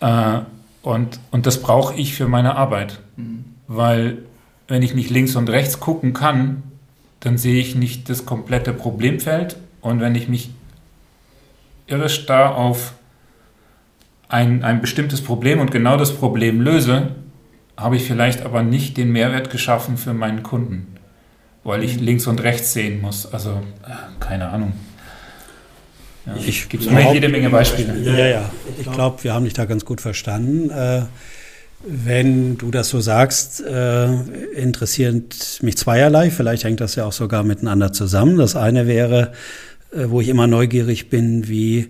Äh, 0.00 0.40
und, 0.82 1.20
und 1.30 1.46
das 1.46 1.60
brauche 1.60 1.94
ich 1.94 2.14
für 2.14 2.28
meine 2.28 2.56
Arbeit. 2.56 3.00
Mhm. 3.16 3.44
Weil 3.66 4.18
wenn 4.68 4.82
ich 4.82 4.94
nicht 4.94 5.10
links 5.10 5.36
und 5.36 5.50
rechts 5.50 5.80
gucken 5.80 6.12
kann, 6.12 6.62
dann 7.20 7.38
sehe 7.38 7.60
ich 7.60 7.74
nicht 7.74 8.08
das 8.08 8.24
komplette 8.26 8.72
Problemfeld. 8.72 9.56
Und 9.80 10.00
wenn 10.00 10.14
ich 10.14 10.28
mich 10.28 10.50
irre 11.86 12.08
starr 12.08 12.56
auf 12.56 12.94
ein, 14.28 14.64
ein 14.64 14.80
bestimmtes 14.80 15.20
Problem 15.22 15.60
und 15.60 15.70
genau 15.70 15.96
das 15.96 16.14
Problem 16.14 16.60
löse, 16.60 17.10
habe 17.82 17.96
ich 17.96 18.04
vielleicht 18.04 18.42
aber 18.42 18.62
nicht 18.62 18.96
den 18.96 19.12
Mehrwert 19.12 19.50
geschaffen 19.50 19.96
für 19.96 20.14
meinen 20.14 20.42
Kunden, 20.42 20.86
weil 21.64 21.82
ich 21.82 21.98
mhm. 21.98 22.04
links 22.04 22.26
und 22.26 22.42
rechts 22.42 22.72
sehen 22.72 23.00
muss. 23.00 23.32
Also, 23.32 23.62
äh, 23.84 23.92
keine 24.20 24.48
Ahnung. 24.48 24.72
Ja, 26.26 26.34
ich 26.36 26.68
gibt 26.68 26.88
glaub, 26.88 27.14
jede 27.14 27.28
Menge 27.28 27.50
Beispiele. 27.50 27.98
Ja, 28.02 28.26
ja. 28.26 28.50
Ich 28.78 28.90
glaube, 28.90 29.24
wir 29.24 29.34
haben 29.34 29.44
dich 29.44 29.54
da 29.54 29.64
ganz 29.64 29.84
gut 29.84 30.00
verstanden. 30.00 30.70
Äh, 30.70 31.02
wenn 31.84 32.58
du 32.58 32.70
das 32.70 32.88
so 32.90 33.00
sagst, 33.00 33.60
äh, 33.60 34.12
interessiert 34.52 35.58
mich 35.62 35.76
zweierlei. 35.76 36.30
Vielleicht 36.30 36.62
hängt 36.62 36.80
das 36.80 36.94
ja 36.94 37.04
auch 37.04 37.12
sogar 37.12 37.42
miteinander 37.42 37.92
zusammen. 37.92 38.38
Das 38.38 38.54
eine 38.54 38.86
wäre, 38.86 39.32
äh, 39.92 40.04
wo 40.08 40.20
ich 40.20 40.28
immer 40.28 40.46
neugierig 40.46 41.10
bin, 41.10 41.48
wie 41.48 41.88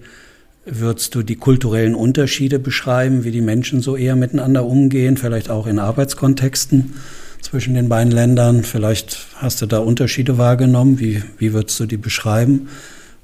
würdest 0.65 1.15
du 1.15 1.23
die 1.23 1.37
kulturellen 1.37 1.95
Unterschiede 1.95 2.59
beschreiben, 2.59 3.25
wie 3.25 3.31
die 3.31 3.41
Menschen 3.41 3.81
so 3.81 3.97
eher 3.97 4.17
miteinander 4.17 4.65
umgehen, 4.65 5.17
vielleicht 5.17 5.51
auch 5.51 5.67
in 5.67 5.79
Arbeitskontexten 5.79 6.95
zwischen 7.41 7.75
den 7.75 7.89
beiden 7.89 8.13
Ländern? 8.13 8.63
Vielleicht 8.63 9.27
hast 9.37 9.61
du 9.63 9.67
da 9.67 9.79
Unterschiede 9.79 10.39
wahrgenommen. 10.39 11.01
Wie, 11.01 11.23
wie 11.39 11.53
würdest 11.53 11.79
du 11.81 11.87
die 11.87 11.97
beschreiben? 11.97 12.69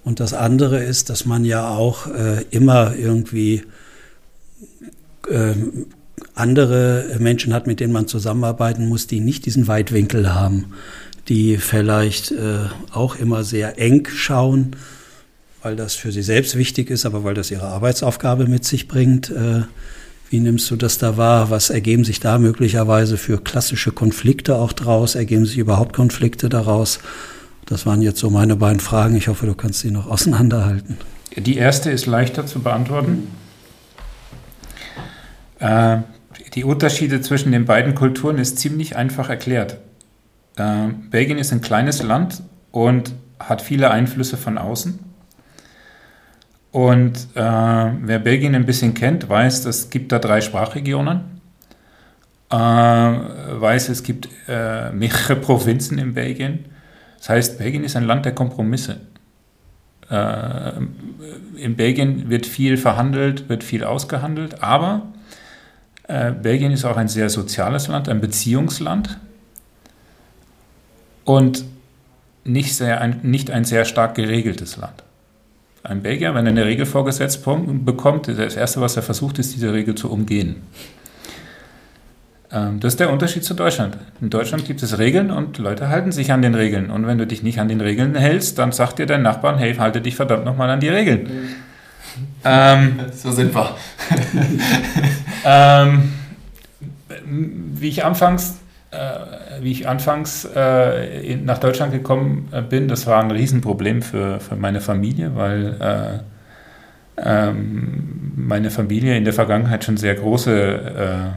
Und 0.04 0.20
das 0.20 0.32
andere 0.34 0.82
ist, 0.82 1.10
dass 1.10 1.26
man 1.26 1.44
ja 1.44 1.68
auch 1.68 2.06
äh, 2.06 2.42
immer 2.50 2.94
irgendwie 2.96 3.62
äh, 5.28 5.54
andere 6.34 7.16
Menschen 7.18 7.52
hat, 7.52 7.66
mit 7.66 7.80
denen 7.80 7.92
man 7.92 8.08
zusammenarbeiten 8.08 8.88
muss, 8.88 9.06
die 9.06 9.20
nicht 9.20 9.46
diesen 9.46 9.68
Weitwinkel 9.68 10.34
haben, 10.34 10.72
die 11.28 11.58
vielleicht 11.58 12.30
äh, 12.32 12.66
auch 12.92 13.16
immer 13.16 13.44
sehr 13.44 13.78
eng 13.78 14.08
schauen, 14.10 14.76
weil 15.62 15.76
das 15.76 15.94
für 15.94 16.12
sie 16.12 16.22
selbst 16.22 16.56
wichtig 16.56 16.90
ist, 16.90 17.06
aber 17.06 17.24
weil 17.24 17.34
das 17.34 17.50
ihre 17.50 17.66
Arbeitsaufgabe 17.66 18.46
mit 18.46 18.64
sich 18.64 18.88
bringt. 18.88 19.30
Äh, 19.30 19.62
wie 20.30 20.40
nimmst 20.40 20.70
du 20.70 20.76
das 20.76 20.98
da 20.98 21.16
wahr? 21.16 21.50
Was 21.50 21.70
ergeben 21.70 22.04
sich 22.04 22.20
da 22.20 22.38
möglicherweise 22.38 23.16
für 23.16 23.38
klassische 23.38 23.92
Konflikte 23.92 24.56
auch 24.56 24.72
draus? 24.72 25.14
Ergeben 25.14 25.46
sich 25.46 25.58
überhaupt 25.58 25.94
Konflikte 25.94 26.48
daraus? 26.48 27.00
Das 27.64 27.86
waren 27.86 28.02
jetzt 28.02 28.20
so 28.20 28.30
meine 28.30 28.56
beiden 28.56 28.80
Fragen. 28.80 29.16
Ich 29.16 29.28
hoffe, 29.28 29.46
du 29.46 29.54
kannst 29.54 29.80
sie 29.80 29.90
noch 29.90 30.06
auseinanderhalten. 30.06 30.98
Die 31.36 31.56
erste 31.56 31.90
ist 31.90 32.06
leichter 32.06 32.46
zu 32.46 32.60
beantworten. 32.60 33.28
Äh, 35.58 35.98
die 36.54 36.64
Unterschiede 36.64 37.20
zwischen 37.20 37.52
den 37.52 37.64
beiden 37.64 37.94
Kulturen 37.94 38.38
ist 38.38 38.58
ziemlich 38.58 38.96
einfach 38.96 39.28
erklärt. 39.28 39.78
Äh, 40.56 40.88
Belgien 41.10 41.38
ist 41.38 41.52
ein 41.52 41.60
kleines 41.60 42.02
Land 42.02 42.42
und 42.70 43.14
hat 43.38 43.62
viele 43.62 43.90
Einflüsse 43.90 44.36
von 44.36 44.58
außen. 44.58 44.98
Und 46.70 47.28
äh, 47.34 47.40
wer 47.40 48.18
Belgien 48.18 48.54
ein 48.54 48.66
bisschen 48.66 48.94
kennt, 48.94 49.28
weiß, 49.28 49.64
es 49.64 49.90
gibt 49.90 50.12
da 50.12 50.18
drei 50.18 50.40
Sprachregionen. 50.40 51.40
Äh, 52.50 52.56
weiß, 52.56 53.88
es 53.88 54.02
gibt 54.02 54.28
äh, 54.48 54.90
mehrere 54.92 55.36
Provinzen 55.40 55.98
in 55.98 56.14
Belgien. 56.14 56.66
Das 57.18 57.30
heißt, 57.30 57.58
Belgien 57.58 57.84
ist 57.84 57.96
ein 57.96 58.04
Land 58.04 58.26
der 58.26 58.34
Kompromisse. 58.34 59.00
Äh, 60.10 60.72
in 61.56 61.76
Belgien 61.76 62.30
wird 62.30 62.46
viel 62.46 62.76
verhandelt, 62.76 63.48
wird 63.48 63.64
viel 63.64 63.84
ausgehandelt, 63.84 64.62
aber 64.62 65.02
äh, 66.04 66.32
Belgien 66.32 66.72
ist 66.72 66.84
auch 66.84 66.96
ein 66.96 67.08
sehr 67.08 67.28
soziales 67.28 67.88
Land, 67.88 68.08
ein 68.08 68.20
Beziehungsland 68.20 69.18
und 71.24 71.64
nicht, 72.44 72.74
sehr, 72.74 73.02
ein, 73.02 73.20
nicht 73.22 73.50
ein 73.50 73.64
sehr 73.64 73.84
stark 73.84 74.14
geregeltes 74.14 74.78
Land. 74.78 75.04
Ein 75.82 76.02
Belgier, 76.02 76.34
wenn 76.34 76.46
er 76.46 76.52
eine 76.52 76.64
Regel 76.64 76.86
vorgesetzt 76.86 77.44
bekommt, 77.44 78.28
das 78.28 78.56
Erste, 78.56 78.80
was 78.80 78.96
er 78.96 79.02
versucht, 79.02 79.38
ist, 79.38 79.54
diese 79.54 79.72
Regel 79.72 79.94
zu 79.94 80.10
umgehen. 80.10 80.56
Ähm, 82.50 82.80
das 82.80 82.94
ist 82.94 83.00
der 83.00 83.12
Unterschied 83.12 83.44
zu 83.44 83.54
Deutschland. 83.54 83.96
In 84.20 84.30
Deutschland 84.30 84.64
gibt 84.64 84.82
es 84.82 84.98
Regeln 84.98 85.30
und 85.30 85.58
Leute 85.58 85.88
halten 85.88 86.12
sich 86.12 86.32
an 86.32 86.42
den 86.42 86.54
Regeln. 86.54 86.90
Und 86.90 87.06
wenn 87.06 87.18
du 87.18 87.26
dich 87.26 87.42
nicht 87.42 87.60
an 87.60 87.68
den 87.68 87.80
Regeln 87.80 88.14
hältst, 88.14 88.58
dann 88.58 88.72
sagt 88.72 88.98
dir 88.98 89.06
dein 89.06 89.22
Nachbarn, 89.22 89.58
hey, 89.58 89.74
halte 89.74 90.00
dich 90.00 90.16
verdammt 90.16 90.44
nochmal 90.44 90.70
an 90.70 90.80
die 90.80 90.88
Regeln. 90.88 91.22
Mhm. 91.22 91.48
Ähm, 92.44 93.00
so 93.12 93.32
sind 93.32 93.54
wir. 93.54 93.76
ähm, 95.44 96.12
wie 97.24 97.88
ich 97.88 98.04
anfangs, 98.04 98.56
wie 99.60 99.70
ich 99.70 99.88
anfangs 99.88 100.48
äh, 100.54 101.32
in, 101.32 101.44
nach 101.44 101.58
Deutschland 101.58 101.92
gekommen 101.92 102.48
äh, 102.52 102.62
bin, 102.62 102.88
das 102.88 103.06
war 103.06 103.22
ein 103.22 103.30
Riesenproblem 103.30 104.02
für, 104.02 104.40
für 104.40 104.56
meine 104.56 104.80
Familie, 104.80 105.34
weil 105.34 105.76
äh, 105.80 106.18
ähm, 107.22 108.32
meine 108.36 108.70
Familie 108.70 109.16
in 109.16 109.24
der 109.24 109.34
Vergangenheit 109.34 109.84
schon 109.84 109.96
sehr 109.96 110.14
große 110.14 111.36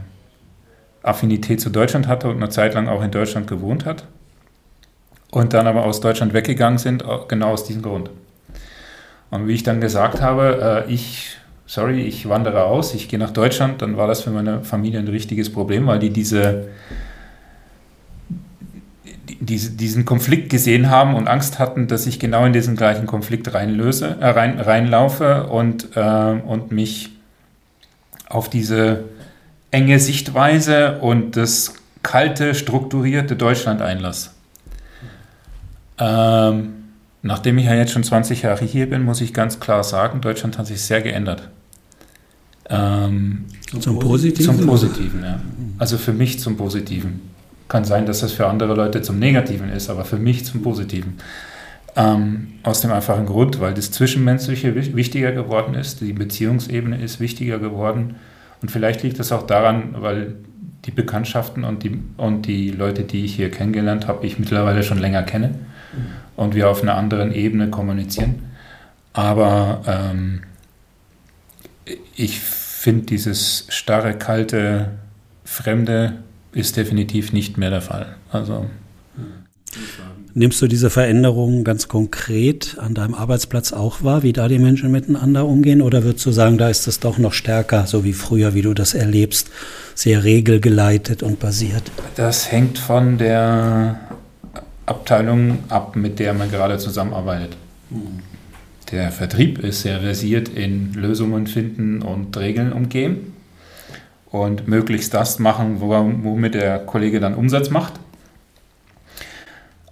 äh, 1.02 1.06
Affinität 1.06 1.60
zu 1.60 1.70
Deutschland 1.70 2.06
hatte 2.06 2.28
und 2.28 2.36
eine 2.36 2.48
Zeit 2.48 2.74
lang 2.74 2.88
auch 2.88 3.02
in 3.02 3.10
Deutschland 3.10 3.46
gewohnt 3.46 3.84
hat. 3.84 4.04
Und 5.30 5.54
dann 5.54 5.66
aber 5.66 5.84
aus 5.84 6.00
Deutschland 6.00 6.34
weggegangen 6.34 6.78
sind, 6.78 7.04
genau 7.28 7.52
aus 7.52 7.64
diesem 7.64 7.82
Grund. 7.82 8.10
Und 9.30 9.48
wie 9.48 9.54
ich 9.54 9.62
dann 9.62 9.80
gesagt 9.80 10.20
habe, 10.20 10.84
äh, 10.86 10.92
ich, 10.92 11.38
sorry, 11.66 12.02
ich 12.02 12.28
wandere 12.28 12.64
aus, 12.64 12.94
ich 12.94 13.08
gehe 13.08 13.18
nach 13.18 13.30
Deutschland, 13.30 13.80
dann 13.80 13.96
war 13.96 14.06
das 14.06 14.20
für 14.20 14.30
meine 14.30 14.62
Familie 14.62 15.00
ein 15.00 15.08
richtiges 15.08 15.50
Problem, 15.50 15.86
weil 15.86 15.98
die 15.98 16.10
diese, 16.10 16.68
diese, 19.40 19.70
diesen 19.70 20.04
Konflikt 20.04 20.50
gesehen 20.50 20.90
haben 20.90 21.14
und 21.14 21.28
Angst 21.28 21.58
hatten, 21.58 21.88
dass 21.88 22.06
ich 22.06 22.18
genau 22.18 22.44
in 22.44 22.52
diesen 22.52 22.76
gleichen 22.76 23.06
Konflikt 23.06 23.52
reinlöse, 23.52 24.16
äh, 24.20 24.28
rein, 24.28 24.58
reinlaufe 24.58 25.44
und, 25.48 25.96
äh, 25.96 26.00
und 26.00 26.72
mich 26.72 27.10
auf 28.28 28.48
diese 28.48 29.04
enge 29.70 29.98
Sichtweise 29.98 30.98
und 31.00 31.36
das 31.36 31.74
kalte, 32.02 32.54
strukturierte 32.54 33.36
Deutschland 33.36 33.82
einlasse. 33.82 34.30
Ähm, 35.98 36.82
Nachdem 37.22 37.56
ich 37.58 37.66
ja 37.66 37.74
jetzt 37.74 37.92
schon 37.92 38.02
20 38.02 38.42
Jahre 38.42 38.64
hier 38.64 38.90
bin, 38.90 39.04
muss 39.04 39.20
ich 39.20 39.32
ganz 39.32 39.60
klar 39.60 39.84
sagen, 39.84 40.20
Deutschland 40.20 40.58
hat 40.58 40.66
sich 40.66 40.82
sehr 40.82 41.00
geändert. 41.02 41.48
Ähm, 42.68 43.44
zum 43.80 44.00
Positiven? 44.00 44.56
Zum 44.56 44.66
Positiven, 44.66 45.22
ja. 45.22 45.40
Also 45.78 45.98
für 45.98 46.12
mich 46.12 46.40
zum 46.40 46.56
Positiven. 46.56 47.31
Kann 47.72 47.84
sein, 47.86 48.04
dass 48.04 48.20
das 48.20 48.32
für 48.32 48.48
andere 48.48 48.74
Leute 48.74 49.00
zum 49.00 49.18
Negativen 49.18 49.70
ist, 49.70 49.88
aber 49.88 50.04
für 50.04 50.18
mich 50.18 50.44
zum 50.44 50.60
Positiven. 50.60 51.16
Ähm, 51.96 52.48
aus 52.64 52.82
dem 52.82 52.92
einfachen 52.92 53.24
Grund, 53.24 53.60
weil 53.60 53.72
das 53.72 53.90
Zwischenmenschliche 53.90 54.74
wichtiger 54.74 55.32
geworden 55.32 55.72
ist, 55.72 56.02
die 56.02 56.12
Beziehungsebene 56.12 57.00
ist 57.00 57.18
wichtiger 57.18 57.58
geworden. 57.58 58.16
Und 58.60 58.70
vielleicht 58.70 59.02
liegt 59.02 59.18
das 59.18 59.32
auch 59.32 59.46
daran, 59.46 59.94
weil 60.02 60.34
die 60.84 60.90
Bekanntschaften 60.90 61.64
und 61.64 61.82
die, 61.82 61.98
und 62.18 62.42
die 62.42 62.68
Leute, 62.72 63.04
die 63.04 63.24
ich 63.24 63.36
hier 63.36 63.50
kennengelernt 63.50 64.06
habe, 64.06 64.26
ich 64.26 64.38
mittlerweile 64.38 64.82
schon 64.82 64.98
länger 64.98 65.22
kenne 65.22 65.54
und 66.36 66.54
wir 66.54 66.68
auf 66.68 66.82
einer 66.82 66.96
anderen 66.96 67.32
Ebene 67.32 67.70
kommunizieren. 67.70 68.50
Aber 69.14 69.80
ähm, 69.86 70.42
ich 72.16 72.38
finde, 72.38 73.06
dieses 73.06 73.64
starre, 73.70 74.12
kalte, 74.12 74.90
fremde 75.46 76.18
ist 76.52 76.76
definitiv 76.76 77.32
nicht 77.32 77.58
mehr 77.58 77.70
der 77.70 77.82
Fall. 77.82 78.14
Also. 78.30 78.66
Nimmst 80.34 80.62
du 80.62 80.66
diese 80.66 80.88
Veränderungen 80.88 81.62
ganz 81.62 81.88
konkret 81.88 82.76
an 82.78 82.94
deinem 82.94 83.14
Arbeitsplatz 83.14 83.72
auch 83.72 84.02
wahr, 84.02 84.22
wie 84.22 84.32
da 84.32 84.48
die 84.48 84.58
Menschen 84.58 84.90
miteinander 84.90 85.46
umgehen? 85.46 85.82
Oder 85.82 86.04
würdest 86.04 86.24
du 86.24 86.30
sagen, 86.30 86.56
da 86.56 86.68
ist 86.68 86.86
es 86.86 87.00
doch 87.00 87.18
noch 87.18 87.34
stärker, 87.34 87.86
so 87.86 88.04
wie 88.04 88.14
früher, 88.14 88.54
wie 88.54 88.62
du 88.62 88.72
das 88.72 88.94
erlebst, 88.94 89.50
sehr 89.94 90.24
regelgeleitet 90.24 91.22
und 91.22 91.38
basiert? 91.38 91.90
Das 92.16 92.50
hängt 92.50 92.78
von 92.78 93.18
der 93.18 94.00
Abteilung 94.86 95.58
ab, 95.68 95.96
mit 95.96 96.18
der 96.18 96.32
man 96.32 96.50
gerade 96.50 96.78
zusammenarbeitet. 96.78 97.56
Mhm. 97.90 98.20
Der 98.90 99.10
Vertrieb 99.10 99.58
ist 99.58 99.82
sehr 99.82 100.00
versiert 100.00 100.50
in 100.50 100.92
Lösungen 100.94 101.46
finden 101.46 102.02
und 102.02 102.36
Regeln 102.36 102.72
umgehen 102.72 103.31
und 104.32 104.66
möglichst 104.66 105.14
das 105.14 105.38
machen, 105.38 105.76
womit 105.80 106.54
der 106.54 106.78
Kollege 106.80 107.20
dann 107.20 107.34
Umsatz 107.34 107.70
macht. 107.70 107.92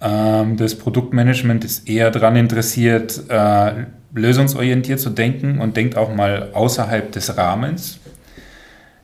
Ähm, 0.01 0.57
das 0.57 0.77
Produktmanagement 0.77 1.65
ist 1.65 1.89
eher 1.89 2.11
daran 2.11 2.37
interessiert, 2.37 3.23
äh, 3.29 3.85
lösungsorientiert 4.15 4.99
zu 4.99 5.11
denken 5.11 5.61
und 5.61 5.77
denkt 5.77 5.97
auch 5.97 6.13
mal 6.15 6.51
außerhalb 6.55 7.13
des 7.13 7.37
Rahmens. 7.37 8.01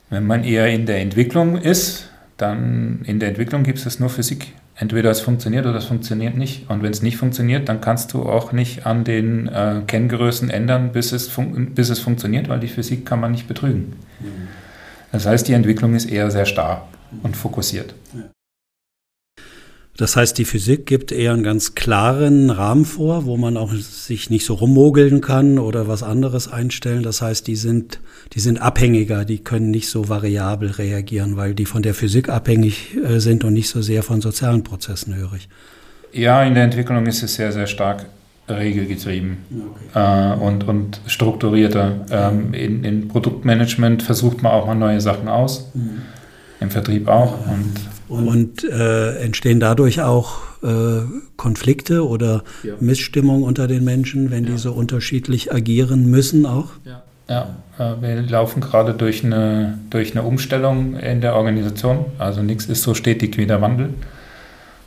Wenn 0.09 0.25
man 0.25 0.43
eher 0.43 0.67
in 0.69 0.85
der 0.87 1.01
Entwicklung 1.01 1.57
ist, 1.57 2.09
dann 2.37 3.01
in 3.05 3.19
der 3.19 3.29
Entwicklung 3.29 3.63
gibt 3.63 3.85
es 3.85 3.99
nur 3.99 4.09
Physik. 4.09 4.53
Entweder 4.75 5.11
es 5.11 5.21
funktioniert 5.21 5.65
oder 5.65 5.77
es 5.77 5.85
funktioniert 5.85 6.35
nicht. 6.35 6.69
Und 6.69 6.83
wenn 6.83 6.91
es 6.91 7.01
nicht 7.01 7.17
funktioniert, 7.17 7.67
dann 7.67 7.81
kannst 7.81 8.13
du 8.13 8.23
auch 8.23 8.51
nicht 8.51 8.85
an 8.85 9.03
den 9.03 9.47
äh, 9.47 9.81
Kenngrößen 9.85 10.49
ändern, 10.49 10.91
bis 10.91 11.11
es, 11.11 11.31
bis 11.75 11.89
es 11.89 11.99
funktioniert, 11.99 12.47
weil 12.49 12.59
die 12.59 12.67
Physik 12.67 13.05
kann 13.05 13.19
man 13.19 13.31
nicht 13.31 13.47
betrügen. 13.47 13.93
Mhm. 14.19 14.47
Das 15.11 15.25
heißt, 15.25 15.47
die 15.47 15.53
Entwicklung 15.53 15.95
ist 15.95 16.05
eher 16.05 16.29
sehr 16.31 16.45
starr 16.45 16.87
und 17.23 17.35
fokussiert. 17.35 17.93
Das 19.97 20.15
heißt, 20.15 20.37
die 20.37 20.45
Physik 20.45 20.85
gibt 20.85 21.11
eher 21.11 21.33
einen 21.33 21.41
ganz 21.41 21.73
klaren 21.73 22.51
Rahmen 22.51 22.85
vor, 22.85 23.25
wo 23.25 23.35
man 23.35 23.57
auch 23.57 23.73
sich 23.73 24.29
nicht 24.29 24.45
so 24.45 24.53
rummogeln 24.53 25.21
kann 25.21 25.57
oder 25.57 25.87
was 25.87 26.03
anderes 26.03 26.47
einstellen. 26.47 27.01
Das 27.01 27.23
heißt, 27.23 27.47
die 27.47 27.55
sind, 27.55 27.99
die 28.33 28.39
sind 28.39 28.61
abhängiger, 28.61 29.25
die 29.25 29.39
können 29.39 29.71
nicht 29.71 29.89
so 29.89 30.07
variabel 30.07 30.69
reagieren, 30.69 31.35
weil 31.35 31.55
die 31.55 31.65
von 31.65 31.81
der 31.81 31.95
Physik 31.95 32.29
abhängig 32.29 32.95
äh, 32.95 33.19
sind 33.19 33.43
und 33.43 33.53
nicht 33.53 33.69
so 33.69 33.81
sehr 33.81 34.03
von 34.03 34.21
sozialen 34.21 34.63
Prozessen, 34.63 35.15
höre 35.15 35.33
ich. 35.33 35.49
Ja, 36.13 36.43
in 36.43 36.53
der 36.53 36.65
Entwicklung 36.65 37.07
ist 37.07 37.23
es 37.23 37.33
sehr, 37.33 37.51
sehr 37.51 37.67
stark 37.67 38.05
regelgetrieben 38.49 39.37
okay. 39.93 40.35
äh, 40.35 40.37
und, 40.39 40.67
und 40.67 41.01
strukturierter. 41.07 42.05
Ähm, 42.09 42.53
in, 42.53 42.83
in, 42.83 43.07
Produktmanagement 43.07 44.03
versucht 44.03 44.41
man 44.41 44.53
auch 44.53 44.67
mal 44.67 44.75
neue 44.75 45.01
Sachen 45.01 45.27
aus, 45.27 45.71
mhm. 45.73 46.01
im 46.59 46.69
Vertrieb 46.69 47.07
auch. 47.07 47.35
Und, 48.07 48.25
und 48.27 48.63
äh, 48.63 49.17
entstehen 49.17 49.59
dadurch 49.59 50.01
auch 50.01 50.39
äh, 50.63 51.01
Konflikte 51.35 52.07
oder 52.07 52.43
ja. 52.63 52.75
Missstimmung 52.79 53.43
unter 53.43 53.67
den 53.67 53.83
Menschen, 53.83 54.31
wenn 54.31 54.45
ja. 54.45 54.51
die 54.51 54.57
so 54.57 54.71
unterschiedlich 54.71 55.53
agieren 55.53 56.09
müssen 56.09 56.45
auch? 56.45 56.69
Ja. 56.85 57.03
Ja, 57.29 57.57
äh, 57.77 58.01
wir 58.01 58.21
laufen 58.21 58.61
gerade 58.61 58.93
durch 58.93 59.25
eine, 59.25 59.77
durch 59.89 60.11
eine 60.11 60.23
Umstellung 60.23 60.95
in 60.95 61.19
der 61.19 61.35
Organisation. 61.35 62.05
Also 62.19 62.41
nichts 62.41 62.67
ist 62.67 62.83
so 62.83 62.93
stetig 62.93 63.37
wie 63.37 63.45
der 63.45 63.61
Wandel 63.61 63.89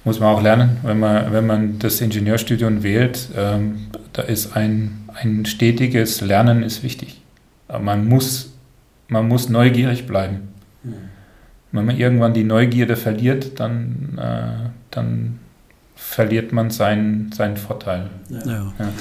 muss 0.05 0.21
man 0.21 0.35
auch 0.35 0.43
lernen, 0.43 0.79
wenn 0.83 0.99
man, 0.99 1.33
wenn 1.33 1.47
man 1.47 1.79
das 1.79 2.01
Ingenieurstudium 2.01 2.83
wählt. 2.83 3.29
Ähm, 3.37 3.87
da 4.13 4.23
ist 4.23 4.57
ein, 4.57 5.09
ein 5.15 5.45
stetiges 5.45 6.21
Lernen 6.21 6.63
ist 6.63 6.83
wichtig. 6.83 7.21
Aber 7.69 7.81
man 7.81 8.09
muss, 8.09 8.53
man 9.09 9.29
muss 9.29 9.49
neugierig 9.49 10.07
bleiben. 10.07 10.49
Mhm. 10.83 10.95
Wenn 11.73 11.85
man 11.85 11.97
irgendwann 11.97 12.35
die 12.35 12.45
Neugierde 12.45 12.97
verliert, 12.97 13.61
dann, 13.61 14.19
äh, 14.19 14.71
dann 14.91 15.39
verliert 15.95 16.53
man 16.53 16.71
seinen, 16.71 17.31
seinen 17.33 17.57
Vorteil. 17.57 18.09
Ja. 18.31 18.73
Ja. 18.79 18.93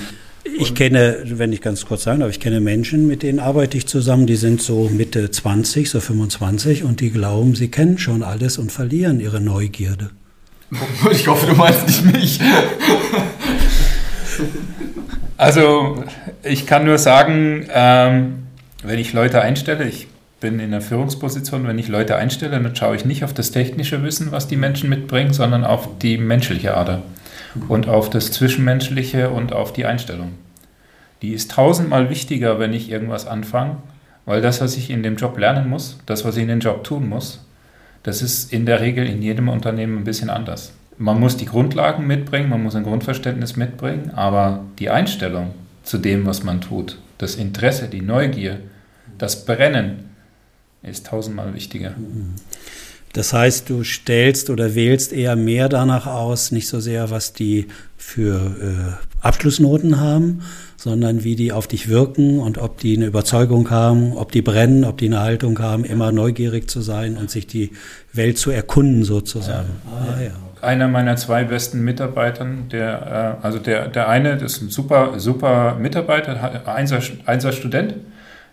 Ich 0.58 0.76
kenne, 0.76 1.24
wenn 1.26 1.54
ich 1.54 1.62
ganz 1.62 1.86
kurz 1.86 2.04
sagen 2.04 2.22
darf, 2.22 2.30
ich 2.30 2.40
kenne 2.40 2.60
Menschen, 2.60 3.08
mit 3.08 3.24
denen 3.24 3.40
arbeite 3.40 3.78
ich 3.78 3.88
zusammen, 3.88 4.28
die 4.28 4.36
sind 4.36 4.62
so 4.62 4.90
Mitte 4.90 5.30
20, 5.32 5.90
so 5.90 6.00
25 6.00 6.84
und 6.84 7.02
die 7.02 7.12
glauben, 7.12 7.56
sie 7.56 7.70
kennen 7.70 7.98
schon 7.98 8.24
alles 8.24 8.58
und 8.58 8.72
verlieren 8.72 9.20
ihre 9.20 9.42
Neugierde. 9.42 10.12
Ich 11.12 11.28
hoffe, 11.28 11.48
du 11.48 11.56
meinst 11.56 11.88
nicht 11.88 12.06
mich. 12.06 12.40
Also, 15.38 16.04
ich 16.44 16.66
kann 16.66 16.86
nur 16.86 16.98
sagen, 16.98 17.68
ähm, 17.74 18.48
wenn 18.84 19.00
ich 19.00 19.14
Leute 19.14 19.42
einstelle, 19.42 19.86
ich 19.88 20.08
bin 20.40 20.60
in 20.60 20.72
der 20.72 20.82
Führungsposition, 20.82 21.68
wenn 21.68 21.80
ich 21.80 21.88
Leute 21.88 22.16
einstelle, 22.16 22.62
dann 22.62 22.76
schaue 22.76 22.96
ich 22.96 23.06
nicht 23.06 23.24
auf 23.24 23.34
das 23.34 23.52
technische 23.52 24.04
Wissen, 24.04 24.32
was 24.32 24.48
die 24.48 24.56
Menschen 24.56 24.90
mitbringen, 24.90 25.34
sondern 25.34 25.64
auf 25.64 25.98
die 26.00 26.18
menschliche 26.18 26.76
Ader 26.78 27.02
und 27.68 27.88
auf 27.88 28.10
das 28.10 28.32
Zwischenmenschliche 28.32 29.30
und 29.30 29.54
auf 29.54 29.74
die 29.74 29.86
Einstellung. 29.86 30.34
Die 31.22 31.34
ist 31.34 31.52
tausendmal 31.52 32.10
wichtiger, 32.10 32.60
wenn 32.60 32.74
ich 32.74 32.90
irgendwas 32.90 33.28
anfange, 33.28 33.78
weil 34.26 34.42
das, 34.42 34.62
was 34.62 34.78
ich 34.78 34.90
in 34.90 35.04
dem 35.04 35.18
Job 35.18 35.38
lernen 35.38 35.70
muss, 35.70 35.98
das, 36.06 36.24
was 36.24 36.38
ich 36.38 36.44
in 36.44 36.50
dem 36.50 36.62
Job 36.62 36.84
tun 36.84 37.10
muss, 37.10 37.46
das 38.04 38.22
ist 38.22 38.52
in 38.54 38.66
der 38.66 38.82
Regel 38.82 39.06
in 39.06 39.22
jedem 39.22 39.50
Unternehmen 39.50 40.00
ein 40.00 40.04
bisschen 40.04 40.30
anders. 40.30 40.74
Man 40.98 41.20
muss 41.20 41.38
die 41.38 41.46
Grundlagen 41.46 42.08
mitbringen, 42.08 42.50
man 42.50 42.64
muss 42.64 42.76
ein 42.76 42.84
Grundverständnis 42.84 43.56
mitbringen, 43.56 44.12
aber 44.16 44.66
die 44.80 44.90
Einstellung 44.90 45.54
zu 45.84 45.98
dem, 45.98 46.26
was 46.26 46.44
man 46.44 46.62
tut, 46.62 46.98
das 47.18 47.36
Interesse, 47.36 47.88
die 47.88 48.02
Neugier, 48.02 48.60
das 49.18 49.46
Brennen 49.46 50.10
ist 50.84 51.08
tausendmal 51.08 51.54
wichtiger. 51.54 51.94
Das 53.14 53.34
heißt, 53.34 53.70
du 53.70 53.84
stellst 53.84 54.50
oder 54.50 54.76
wählst 54.76 55.14
eher 55.14 55.36
mehr 55.36 55.68
danach 55.68 56.06
aus, 56.06 56.52
nicht 56.52 56.68
so 56.68 56.80
sehr, 56.80 57.10
was 57.10 57.34
die 57.34 57.68
für 57.98 59.00
äh, 59.22 59.26
Abschlussnoten 59.26 60.00
haben, 60.00 60.42
sondern 60.80 61.26
wie 61.26 61.36
die 61.36 61.52
auf 61.52 61.68
dich 61.68 61.90
wirken 61.90 62.40
und 62.40 62.58
ob 62.58 62.78
die 62.78 62.96
eine 62.96 63.06
Überzeugung 63.06 63.70
haben, 63.70 64.14
ob 64.16 64.32
die 64.32 64.42
brennen, 64.42 64.86
ob 64.86 64.98
die 64.98 65.08
eine 65.08 65.20
Haltung 65.20 65.60
haben, 65.60 65.84
immer 65.84 66.14
neugierig 66.14 66.70
zu 66.70 66.80
sein 66.80 67.18
und 67.18 67.30
sich 67.30 67.48
die 67.48 67.72
Welt 68.14 68.38
zu 68.38 68.50
erkunden 68.50 69.04
sozusagen. 69.04 69.68
Ja. 69.86 70.16
Ah, 70.16 70.22
ja. 70.22 70.32
Einer 70.62 70.88
meiner 70.88 71.18
zwei 71.18 71.44
besten 71.44 71.84
Mitarbeitern, 71.84 72.70
der, 72.72 73.38
äh, 73.42 73.46
also 73.46 73.60
der, 73.60 73.90
der 73.90 74.08
eine, 74.08 74.38
das 74.38 74.54
ist 74.54 74.62
ein 74.62 74.70
super, 74.70 75.20
super 75.20 75.76
Mitarbeiter, 75.76 76.66
Einser, 76.74 77.00
Einser 77.26 77.52
Student, 77.52 77.96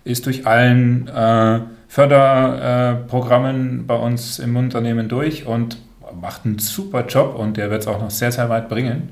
ist 0.03 0.27
durch 0.27 0.49
allen 0.49 1.07
äh, 1.07 1.61
Förderprogrammen 1.87 3.81
äh, 3.81 3.83
bei 3.85 3.95
uns 3.95 4.41
im 4.41 4.57
Unternehmen 4.57 5.09
durch 5.09 5.47
und 5.47 5.79
macht 6.21 6.45
einen 6.45 6.59
super 6.59 7.07
Job 7.07 7.37
und 7.39 7.57
der 7.57 7.71
wird 7.71 7.83
es 7.83 7.87
auch 7.87 8.01
noch 8.01 8.11
sehr, 8.11 8.33
sehr 8.33 8.49
weit 8.49 8.69
bringen. 8.69 9.11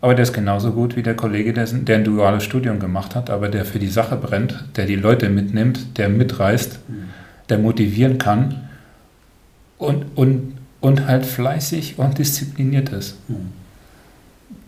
Aber 0.00 0.14
der 0.14 0.22
ist 0.22 0.32
genauso 0.32 0.72
gut 0.72 0.96
wie 0.96 1.02
der 1.02 1.14
Kollege, 1.14 1.52
der, 1.52 1.66
der 1.66 1.96
ein 1.96 2.04
duales 2.04 2.44
Studium 2.44 2.80
gemacht 2.80 3.14
hat, 3.14 3.28
aber 3.28 3.48
der 3.48 3.64
für 3.64 3.78
die 3.78 3.88
Sache 3.88 4.16
brennt, 4.16 4.64
der 4.76 4.86
die 4.86 4.96
Leute 4.96 5.28
mitnimmt, 5.28 5.98
der 5.98 6.08
mitreißt, 6.08 6.78
der 7.50 7.58
motivieren 7.58 8.16
kann 8.16 8.68
und, 9.76 10.06
und, 10.14 10.54
und 10.80 11.06
halt 11.06 11.26
fleißig 11.26 11.98
und 11.98 12.18
diszipliniert 12.18 12.90
ist. 12.90 13.16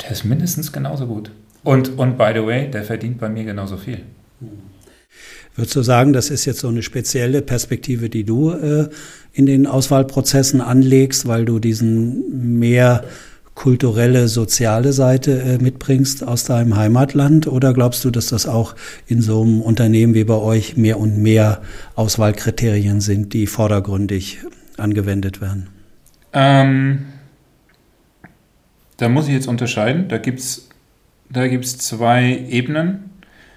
Der 0.03 0.11
ist 0.11 0.25
mindestens 0.25 0.73
genauso 0.73 1.07
gut. 1.07 1.31
Und, 1.65 1.97
und 1.99 2.19
by 2.19 2.33
the 2.35 2.45
way, 2.45 2.71
der 2.71 2.83
verdient 2.83 3.19
bei 3.19 3.29
mir 3.29 3.45
genauso 3.45 3.77
viel. 3.77 4.03
Würdest 5.55 5.77
du 5.77 5.83
sagen, 5.83 6.13
das 6.13 6.31
ist 6.31 6.45
jetzt 6.45 6.61
so 6.61 6.69
eine 6.69 6.83
spezielle 6.83 7.43
Perspektive, 7.43 8.09
die 8.09 8.25
du 8.25 8.51
äh, 8.53 8.89
in 9.33 9.47
den 9.47 9.67
Auswahlprozessen 9.67 10.61
anlegst, 10.61 11.27
weil 11.27 11.45
du 11.45 11.59
diesen 11.59 12.59
mehr 12.59 13.05
kulturelle, 13.55 14.29
soziale 14.29 14.93
Seite 14.93 15.41
äh, 15.43 15.59
mitbringst 15.59 16.27
aus 16.27 16.45
deinem 16.45 16.77
Heimatland? 16.77 17.47
Oder 17.47 17.75
glaubst 17.75 18.05
du, 18.05 18.11
dass 18.11 18.29
das 18.29 18.47
auch 18.47 18.75
in 19.07 19.21
so 19.21 19.43
einem 19.43 19.61
Unternehmen 19.61 20.15
wie 20.15 20.25
bei 20.25 20.37
euch 20.37 20.77
mehr 20.77 20.99
und 20.99 21.19
mehr 21.19 21.63
Auswahlkriterien 21.95 23.01
sind, 23.01 23.33
die 23.33 23.47
vordergründig 23.47 24.39
angewendet 24.79 25.41
werden? 25.41 25.69
Ähm, 26.33 27.07
da 28.97 29.09
muss 29.09 29.27
ich 29.29 29.35
jetzt 29.35 29.49
unterscheiden. 29.49 30.09
Da 30.09 30.19
gibt 30.19 30.41
es 30.41 30.69
da 31.33 31.49
gibt's 31.49 31.79
zwei 31.79 32.45
Ebenen. 32.51 33.11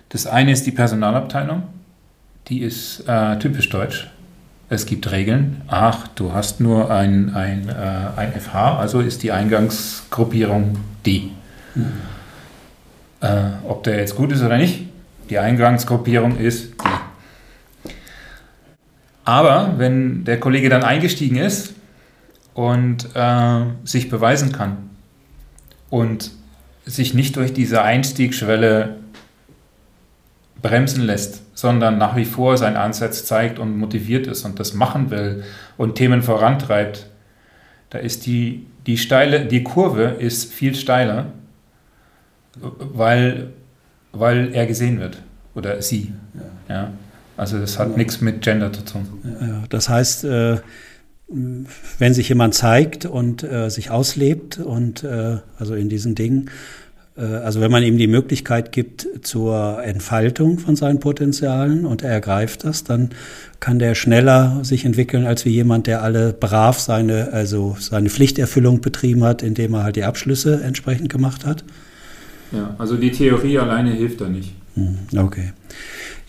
Das 0.09 0.27
eine 0.27 0.53
ist 0.53 0.65
die 0.65 0.71
Personalabteilung. 0.71 1.63
Die 2.47 2.61
ist 2.61 3.03
äh, 3.05 3.37
typisch 3.37 3.69
deutsch. 3.69 4.07
Es 4.67 4.85
gibt 4.85 5.11
Regeln. 5.11 5.61
Ach, 5.67 6.07
du 6.15 6.33
hast 6.33 6.59
nur 6.59 6.89
ein, 6.89 7.35
ein, 7.35 7.69
äh, 7.69 8.19
ein 8.19 8.33
FH, 8.33 8.79
also 8.79 8.99
ist 8.99 9.21
die 9.21 9.31
Eingangsgruppierung 9.31 10.77
die. 11.05 11.31
Mhm. 11.75 11.91
Äh, 13.21 13.43
ob 13.67 13.83
der 13.83 13.99
jetzt 13.99 14.15
gut 14.15 14.31
ist 14.31 14.41
oder 14.41 14.57
nicht, 14.57 14.87
die 15.29 15.37
Eingangsgruppierung 15.37 16.37
ist 16.37 16.73
die. 16.73 17.91
Aber 19.23 19.73
wenn 19.77 20.23
der 20.23 20.39
Kollege 20.39 20.69
dann 20.69 20.83
eingestiegen 20.83 21.37
ist 21.37 21.73
und 22.53 23.09
äh, 23.15 23.61
sich 23.83 24.09
beweisen 24.09 24.51
kann 24.51 24.89
und 25.89 26.31
sich 26.85 27.13
nicht 27.13 27.35
durch 27.35 27.53
diese 27.53 27.81
Einstiegsschwelle 27.81 28.97
bremsen 30.65 31.03
lässt, 31.03 31.43
sondern 31.53 31.99
nach 31.99 32.15
wie 32.15 32.25
vor 32.25 32.57
seinen 32.57 32.75
Ansatz 32.75 33.23
zeigt 33.23 33.59
und 33.59 33.77
motiviert 33.77 34.25
ist 34.25 34.45
und 34.45 34.59
das 34.59 34.73
machen 34.73 35.11
will 35.11 35.43
und 35.77 35.93
Themen 35.93 36.23
vorantreibt, 36.23 37.05
da 37.91 37.99
ist 37.99 38.25
die, 38.25 38.65
die 38.87 38.97
steile, 38.97 39.45
die 39.45 39.61
Kurve 39.61 40.15
ist 40.17 40.51
viel 40.51 40.73
steiler, 40.73 41.27
weil, 42.55 43.51
weil 44.11 44.55
er 44.55 44.65
gesehen 44.65 44.99
wird 44.99 45.21
oder 45.53 45.83
sie. 45.83 46.13
Ja. 46.67 46.75
ja. 46.75 46.93
Also 47.37 47.59
das 47.59 47.77
hat 47.77 47.91
ja. 47.91 47.97
nichts 47.97 48.21
mit 48.21 48.41
Gender 48.41 48.73
zu 48.73 48.83
tun. 48.83 49.07
Ja, 49.39 49.63
das 49.69 49.87
heißt, 49.87 50.23
äh, 50.23 50.57
wenn 51.27 52.13
sich 52.13 52.29
jemand 52.29 52.55
zeigt 52.55 53.05
und 53.05 53.43
äh, 53.43 53.69
sich 53.69 53.91
auslebt 53.91 54.57
und 54.57 55.03
äh, 55.03 55.37
also 55.59 55.75
in 55.75 55.89
diesen 55.89 56.15
Dingen, 56.15 56.49
also 57.17 57.61
wenn 57.61 57.71
man 57.71 57.81
ihm 57.81 57.97
die 57.97 58.07
Möglichkeit 58.07 58.73
gibt 58.73 59.07
zur 59.21 59.81
Entfaltung 59.83 60.59
von 60.59 60.75
seinen 60.75 60.99
Potenzialen 60.99 61.85
und 61.85 62.03
er 62.03 62.11
ergreift 62.11 62.65
das, 62.65 62.83
dann 62.83 63.11
kann 63.61 63.79
der 63.79 63.95
schneller 63.95 64.59
sich 64.63 64.83
entwickeln 64.83 65.25
als 65.25 65.45
wie 65.45 65.51
jemand, 65.51 65.87
der 65.87 66.03
alle 66.03 66.33
brav 66.33 66.77
seine, 66.79 67.31
also 67.31 67.77
seine 67.79 68.09
Pflichterfüllung 68.09 68.81
betrieben 68.81 69.23
hat, 69.23 69.43
indem 69.43 69.75
er 69.75 69.83
halt 69.83 69.95
die 69.95 70.03
Abschlüsse 70.03 70.61
entsprechend 70.61 71.09
gemacht 71.09 71.45
hat. 71.45 71.63
Ja, 72.51 72.75
also 72.77 72.97
die 72.97 73.11
Theorie 73.11 73.59
alleine 73.59 73.91
hilft 73.91 74.19
da 74.19 74.27
nicht. 74.27 74.53
Hm, 74.75 74.97
okay. 75.17 75.53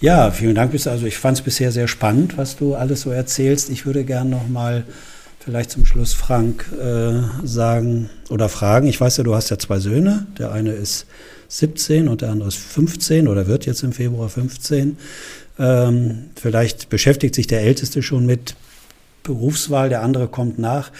Ja, 0.00 0.30
vielen 0.30 0.54
Dank. 0.54 0.72
Also 0.72 1.06
ich 1.06 1.18
fand 1.18 1.38
es 1.38 1.42
bisher 1.42 1.72
sehr 1.72 1.88
spannend, 1.88 2.38
was 2.38 2.56
du 2.56 2.74
alles 2.74 3.00
so 3.00 3.10
erzählst. 3.10 3.70
Ich 3.70 3.86
würde 3.86 4.04
gerne 4.04 4.30
noch 4.30 4.48
mal 4.48 4.84
vielleicht 5.46 5.70
zum 5.70 5.86
Schluss 5.86 6.12
Frank 6.12 6.66
äh, 6.72 7.46
sagen 7.46 8.10
oder 8.30 8.48
fragen. 8.48 8.88
Ich 8.88 9.00
weiß 9.00 9.16
ja, 9.18 9.24
du 9.24 9.36
hast 9.36 9.48
ja 9.48 9.58
zwei 9.58 9.78
Söhne. 9.78 10.26
Der 10.38 10.50
eine 10.50 10.72
ist 10.72 11.06
17 11.48 12.08
und 12.08 12.20
der 12.20 12.30
andere 12.30 12.48
ist 12.48 12.58
15 12.58 13.28
oder 13.28 13.46
wird 13.46 13.64
jetzt 13.64 13.84
im 13.84 13.92
Februar 13.92 14.28
15. 14.28 14.98
Ähm, 15.60 16.24
vielleicht 16.34 16.88
beschäftigt 16.88 17.36
sich 17.36 17.46
der 17.46 17.60
Älteste 17.60 18.02
schon 18.02 18.26
mit 18.26 18.56
Berufswahl, 19.22 19.88
der 19.88 20.02
andere 20.02 20.26
kommt 20.26 20.58
nach. 20.58 20.90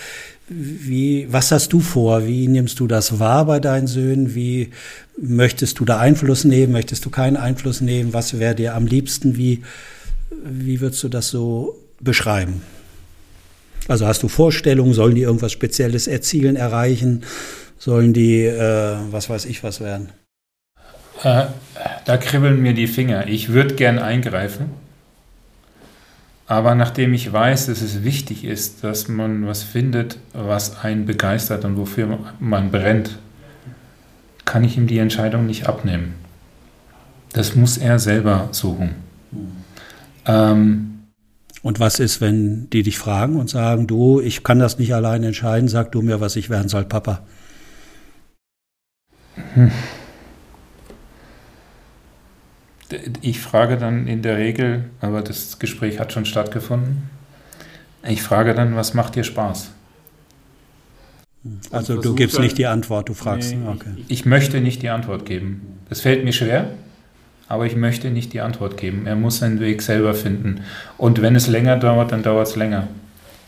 Wie, 0.48 1.26
was 1.28 1.50
hast 1.50 1.72
du 1.72 1.80
vor? 1.80 2.24
Wie 2.24 2.46
nimmst 2.46 2.78
du 2.78 2.86
das 2.86 3.18
wahr 3.18 3.46
bei 3.46 3.58
deinen 3.58 3.88
Söhnen? 3.88 4.36
Wie 4.36 4.70
möchtest 5.20 5.80
du 5.80 5.84
da 5.84 5.98
Einfluss 5.98 6.44
nehmen? 6.44 6.72
Möchtest 6.72 7.04
du 7.04 7.10
keinen 7.10 7.36
Einfluss 7.36 7.80
nehmen? 7.80 8.12
Was 8.12 8.38
wäre 8.38 8.54
dir 8.54 8.76
am 8.76 8.86
liebsten? 8.86 9.36
Wie, 9.36 9.64
wie 10.30 10.80
würdest 10.80 11.02
du 11.02 11.08
das 11.08 11.30
so 11.30 11.76
beschreiben? 11.98 12.62
Also 13.88 14.06
hast 14.06 14.22
du 14.22 14.28
Vorstellungen? 14.28 14.94
Sollen 14.94 15.14
die 15.14 15.22
irgendwas 15.22 15.52
Spezielles 15.52 16.06
erzielen, 16.06 16.56
erreichen? 16.56 17.22
Sollen 17.78 18.12
die, 18.12 18.44
äh, 18.44 18.96
was 19.10 19.28
weiß 19.30 19.44
ich, 19.44 19.62
was 19.62 19.80
werden? 19.80 20.10
Äh, 21.22 21.44
da 22.04 22.16
kribbeln 22.16 22.60
mir 22.60 22.74
die 22.74 22.86
Finger. 22.86 23.26
Ich 23.28 23.50
würde 23.50 23.74
gern 23.74 23.98
eingreifen 23.98 24.70
aber 26.46 26.76
nachdem 26.76 27.12
ich 27.12 27.32
weiß, 27.32 27.66
dass 27.66 27.82
es 27.82 28.04
wichtig 28.04 28.44
ist, 28.44 28.84
dass 28.84 29.08
man 29.08 29.46
was 29.46 29.64
findet, 29.64 30.18
was 30.32 30.84
einen 30.84 31.04
begeistert 31.04 31.64
und 31.64 31.76
wofür 31.76 32.18
man 32.38 32.70
brennt, 32.70 33.18
kann 34.44 34.62
ich 34.62 34.76
ihm 34.76 34.86
die 34.86 34.98
Entscheidung 34.98 35.46
nicht 35.46 35.66
abnehmen. 35.66 36.14
Das 37.32 37.56
muss 37.56 37.78
er 37.78 37.98
selber 37.98 38.48
suchen. 38.52 38.94
Ähm, 40.24 40.95
und 41.66 41.80
was 41.80 41.98
ist, 41.98 42.20
wenn 42.20 42.70
die 42.70 42.84
dich 42.84 42.96
fragen 42.96 43.34
und 43.34 43.50
sagen, 43.50 43.88
du, 43.88 44.20
ich 44.20 44.44
kann 44.44 44.60
das 44.60 44.78
nicht 44.78 44.94
allein 44.94 45.24
entscheiden, 45.24 45.68
sag 45.68 45.90
du 45.90 46.00
mir, 46.00 46.20
was 46.20 46.36
ich 46.36 46.48
werden 46.48 46.68
soll, 46.68 46.84
Papa? 46.84 47.22
Hm. 49.54 49.72
Ich 53.20 53.40
frage 53.40 53.78
dann 53.78 54.06
in 54.06 54.22
der 54.22 54.36
Regel, 54.36 54.84
aber 55.00 55.22
das 55.22 55.58
Gespräch 55.58 55.98
hat 55.98 56.12
schon 56.12 56.24
stattgefunden, 56.24 57.10
ich 58.06 58.22
frage 58.22 58.54
dann, 58.54 58.76
was 58.76 58.94
macht 58.94 59.16
dir 59.16 59.24
Spaß? 59.24 59.72
Also 61.72 62.00
du 62.00 62.14
gibst 62.14 62.36
dann, 62.36 62.44
nicht 62.44 62.58
die 62.58 62.66
Antwort, 62.66 63.08
du 63.08 63.14
fragst. 63.14 63.56
Nee, 63.56 63.66
okay. 63.66 63.90
ich, 63.96 64.20
ich, 64.20 64.24
möchte 64.24 64.60
nicht 64.60 64.82
die 64.82 64.88
Antwort 64.90 65.26
geben. 65.26 65.80
Das 65.88 66.00
fällt 66.00 66.24
mir 66.24 66.32
schwer, 66.32 66.70
aber 67.48 67.66
ich 67.66 67.76
möchte 67.76 68.10
nicht 68.10 68.32
die 68.32 68.40
Antwort 68.40 68.76
geben. 68.76 69.06
Er 69.06 69.16
muss 69.16 69.38
seinen 69.38 69.60
Weg 69.60 69.82
selber 69.82 70.14
finden. 70.14 70.62
Und 70.98 71.22
wenn 71.22 71.36
es 71.36 71.46
länger 71.46 71.76
dauert, 71.76 72.12
dann 72.12 72.22
dauert 72.22 72.48
es 72.48 72.56
länger. 72.56 72.88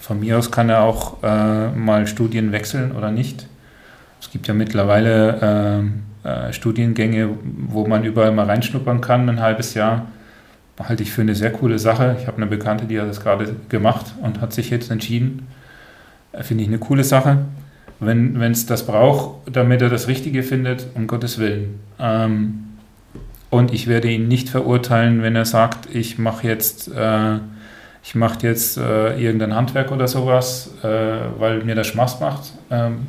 Von 0.01 0.21
mir 0.21 0.39
aus 0.39 0.51
kann 0.51 0.69
er 0.69 0.83
auch 0.83 1.23
äh, 1.23 1.71
mal 1.71 2.07
Studien 2.07 2.53
wechseln 2.53 2.93
oder 2.93 3.11
nicht. 3.11 3.47
Es 4.21 4.31
gibt 4.31 4.47
ja 4.47 4.55
mittlerweile 4.55 5.83
äh, 6.25 6.29
äh, 6.29 6.53
Studiengänge, 6.53 7.31
wo 7.69 7.87
man 7.87 8.05
überall 8.05 8.33
mal 8.33 8.47
reinschnuppern 8.47 9.01
kann, 9.01 9.29
ein 9.29 9.41
halbes 9.41 9.75
Jahr. 9.75 10.07
Halte 10.79 11.03
ich 11.03 11.11
für 11.11 11.23
eine 11.23 11.35
sehr 11.35 11.51
coole 11.51 11.79
Sache. 11.81 12.17
Ich 12.21 12.29
habe 12.29 12.37
eine 12.37 12.47
Bekannte, 12.47 12.87
die 12.87 13.01
hat 13.01 13.09
das 13.09 13.21
gerade 13.21 13.57
gemacht 13.69 14.07
und 14.23 14.41
hat 14.41 14.53
sich 14.53 14.71
jetzt 14.71 14.93
entschieden. 14.93 15.49
Äh, 16.33 16.45
finde 16.45 16.63
ich 16.63 16.69
eine 16.69 16.79
coole 16.79 17.05
Sache. 17.05 17.39
Wenn 18.01 18.41
es 18.41 18.65
das 18.65 18.87
braucht, 18.87 19.53
damit 19.53 19.83
er 19.83 19.89
das 19.89 20.07
Richtige 20.07 20.45
findet, 20.45 20.87
um 20.95 21.09
Gottes 21.09 21.41
Willen. 21.41 21.81
Ähm, 21.99 22.68
und 23.51 23.73
ich 23.73 23.87
werde 23.87 24.11
ihn 24.11 24.29
nicht 24.29 24.51
verurteilen, 24.51 25.23
wenn 25.23 25.35
er 25.35 25.45
sagt, 25.45 25.95
ich 25.95 26.19
mache 26.19 26.47
jetzt, 26.47 26.89
äh, 26.95 27.37
ich 28.03 28.15
mache 28.15 28.47
jetzt 28.47 28.77
äh, 28.77 29.19
irgendein 29.19 29.55
Handwerk 29.55 29.91
oder 29.91 30.07
sowas, 30.07 30.71
äh, 30.83 30.89
weil 31.39 31.65
mir 31.65 31.75
das 31.75 31.87
Spaß 31.87 32.21
macht. 32.21 32.53
Ähm, 32.71 33.07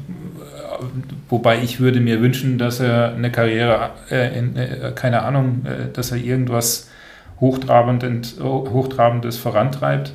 wobei 1.28 1.62
ich 1.62 1.80
würde 1.80 2.00
mir 2.00 2.22
wünschen, 2.22 2.58
dass 2.58 2.80
er 2.80 3.14
eine 3.14 3.32
Karriere, 3.32 3.92
äh, 4.10 4.38
in, 4.38 4.56
äh, 4.56 4.94
keine 4.96 5.24
Ahnung, 5.24 5.66
äh, 5.66 5.92
dass 5.92 6.12
er 6.12 6.18
irgendwas 6.18 6.90
Hochtrabend, 7.42 8.04
Hochtrabendes 8.42 9.38
vorantreibt. 9.38 10.14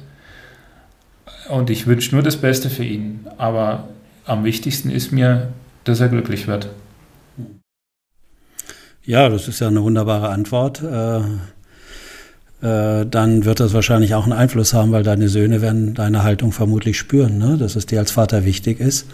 Und 1.49 1.71
ich 1.71 1.87
wünsche 1.87 2.15
nur 2.15 2.23
das 2.23 2.37
Beste 2.37 2.71
für 2.71 2.85
ihn. 2.85 3.27
Aber 3.39 3.89
am 4.27 4.45
wichtigsten 4.45 4.91
ist 4.91 5.13
mir, 5.13 5.49
dass 5.85 6.01
er 6.01 6.09
glücklich 6.09 6.47
wird. 6.47 6.69
Ja, 9.07 9.29
das 9.29 9.49
ist 9.49 9.61
ja 9.61 9.69
eine 9.69 9.83
wunderbare 9.83 10.31
Antwort. 10.31 10.83
Äh, 10.83 11.19
äh, 12.63 13.07
dann 13.07 13.45
wird 13.45 13.61
das 13.61 13.75
wahrscheinlich 13.75 14.15
auch 14.15 14.25
einen 14.25 14.33
Einfluss 14.33 14.73
haben, 14.73 14.93
weil 14.93 15.03
deine 15.03 15.29
Söhne 15.29 15.61
werden 15.61 15.95
deine 15.95 16.23
Haltung 16.23 16.53
vermutlich 16.53 16.99
spüren, 16.99 17.39
ne? 17.39 17.59
dass 17.59 17.77
es 17.77 17.87
dir 17.87 17.99
als 17.99 18.11
Vater 18.11 18.45
wichtig 18.45 18.81
ist 18.81 19.07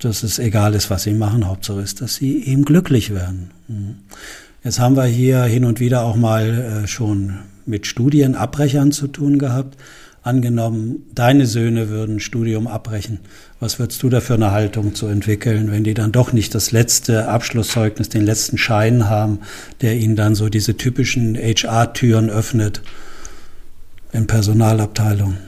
dass 0.00 0.22
es 0.22 0.38
egal 0.38 0.74
ist, 0.74 0.90
was 0.90 1.04
sie 1.04 1.12
machen. 1.12 1.46
Hauptsache 1.46 1.80
ist, 1.80 2.00
dass 2.00 2.16
sie 2.16 2.42
eben 2.44 2.64
glücklich 2.64 3.14
werden. 3.14 3.50
Mhm. 3.68 3.96
Jetzt 4.64 4.80
haben 4.80 4.96
wir 4.96 5.04
hier 5.04 5.42
hin 5.44 5.64
und 5.64 5.80
wieder 5.80 6.02
auch 6.02 6.16
mal 6.16 6.82
äh, 6.84 6.86
schon 6.86 7.38
mit 7.66 7.86
Studienabbrechern 7.86 8.92
zu 8.92 9.06
tun 9.06 9.38
gehabt. 9.38 9.76
Angenommen, 10.22 11.06
deine 11.14 11.46
Söhne 11.46 11.88
würden 11.88 12.20
Studium 12.20 12.66
abbrechen. 12.66 13.20
Was 13.58 13.78
würdest 13.78 14.02
du 14.02 14.10
da 14.10 14.20
für 14.20 14.34
eine 14.34 14.50
Haltung 14.50 14.94
zu 14.94 15.06
entwickeln, 15.06 15.72
wenn 15.72 15.82
die 15.82 15.94
dann 15.94 16.12
doch 16.12 16.34
nicht 16.34 16.54
das 16.54 16.72
letzte 16.72 17.28
Abschlusszeugnis, 17.28 18.10
den 18.10 18.26
letzten 18.26 18.58
Schein 18.58 19.08
haben, 19.08 19.38
der 19.80 19.96
ihnen 19.96 20.16
dann 20.16 20.34
so 20.34 20.50
diese 20.50 20.76
typischen 20.76 21.36
HR-Türen 21.36 22.28
öffnet 22.28 22.82
in 24.12 24.26
Personalabteilung? 24.26 25.38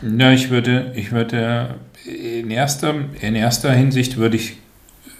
Ja, 0.00 0.30
ich 0.30 0.50
würde, 0.50 0.92
ich 0.94 1.10
würde 1.10 1.74
in 2.04 2.48
erster, 2.52 2.94
in 3.20 3.34
erster 3.34 3.72
Hinsicht 3.72 4.18
würde 4.18 4.36
ich, 4.36 4.58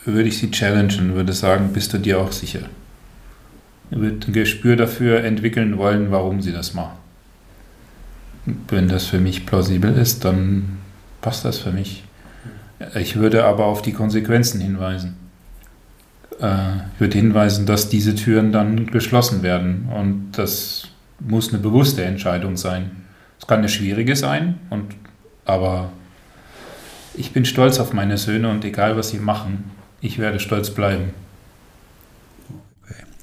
würde 0.05 0.29
ich 0.29 0.39
sie 0.39 0.53
challengen, 0.53 1.15
würde 1.15 1.33
sagen, 1.33 1.71
bist 1.73 1.93
du 1.93 1.99
dir 1.99 2.21
auch 2.21 2.31
sicher? 2.31 2.69
Ich 3.91 3.99
würde 3.99 4.29
ein 4.29 4.33
Gespür 4.33 4.77
dafür 4.77 5.25
entwickeln 5.25 5.77
wollen, 5.77 6.13
warum 6.13 6.41
sie 6.41 6.53
das 6.53 6.75
machen. 6.75 6.97
Wenn 8.69 8.89
das 8.89 9.07
für 9.07 9.19
mich 9.19 9.47
plausibel 9.47 9.97
ist, 9.97 10.25
dann 10.25 10.79
passt 11.21 11.45
das 11.45 11.59
für 11.59 11.73
mich. 11.73 12.05
Ich 12.95 13.17
würde 13.17 13.45
aber 13.45 13.67
auf 13.67 13.83
die 13.83 13.93
Konsequenzen 13.93 14.61
hinweisen. 14.61 15.17
Äh, 16.41 16.77
ich 16.95 17.01
würde 17.01 17.19
hinweisen, 17.19 17.67
dass 17.67 17.89
diese 17.89 18.15
Türen 18.15 18.53
dann 18.53 18.87
geschlossen 18.87 19.43
werden 19.43 19.89
und 19.95 20.33
das 20.33 20.89
muss 21.21 21.49
eine 21.49 21.59
bewusste 21.59 22.05
Entscheidung 22.05 22.57
sein. 22.57 22.91
Es 23.41 23.47
kann 23.47 23.59
eine 23.59 23.69
schwierige 23.69 24.17
sein, 24.17 24.59
und, 24.71 24.95
aber 25.45 25.91
ich 27.15 27.33
bin 27.33 27.45
stolz 27.45 27.81
auf 27.81 27.93
meine 27.93 28.19
Söhne 28.19 28.49
und 28.49 28.65
egal 28.65 28.97
was 28.97 29.11
sie 29.11 29.19
machen, 29.19 29.71
ich 30.01 30.19
werde 30.19 30.39
stolz 30.39 30.71
bleiben. 30.71 31.11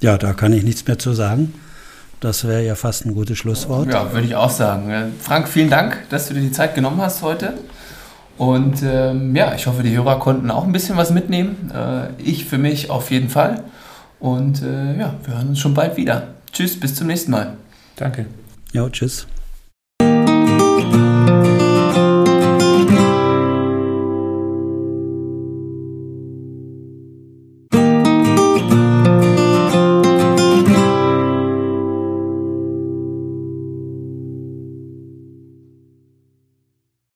Ja, 0.00 0.18
da 0.18 0.34
kann 0.34 0.52
ich 0.52 0.62
nichts 0.62 0.86
mehr 0.86 0.98
zu 0.98 1.14
sagen. 1.14 1.54
Das 2.20 2.46
wäre 2.46 2.64
ja 2.64 2.74
fast 2.74 3.04
ein 3.04 3.14
gutes 3.14 3.38
Schlusswort. 3.38 3.92
Ja, 3.92 4.12
würde 4.12 4.26
ich 4.26 4.34
auch 4.34 4.50
sagen. 4.50 5.12
Frank, 5.20 5.48
vielen 5.48 5.70
Dank, 5.70 6.08
dass 6.08 6.28
du 6.28 6.34
dir 6.34 6.40
die 6.40 6.52
Zeit 6.52 6.74
genommen 6.74 7.00
hast 7.00 7.22
heute. 7.22 7.54
Und 8.38 8.82
ähm, 8.82 9.34
ja, 9.34 9.54
ich 9.54 9.66
hoffe, 9.66 9.82
die 9.82 9.96
Hörer 9.96 10.18
konnten 10.18 10.50
auch 10.50 10.64
ein 10.64 10.72
bisschen 10.72 10.96
was 10.96 11.10
mitnehmen. 11.10 11.70
Äh, 11.74 12.08
ich 12.22 12.44
für 12.44 12.58
mich 12.58 12.90
auf 12.90 13.10
jeden 13.10 13.28
Fall. 13.28 13.64
Und 14.20 14.62
äh, 14.62 14.98
ja, 14.98 15.14
wir 15.24 15.34
hören 15.34 15.48
uns 15.48 15.58
schon 15.58 15.74
bald 15.74 15.96
wieder. 15.96 16.28
Tschüss, 16.52 16.78
bis 16.78 16.94
zum 16.94 17.06
nächsten 17.06 17.30
Mal. 17.30 17.54
Danke. 17.96 18.26
Ja, 18.72 18.88
tschüss. 18.88 19.26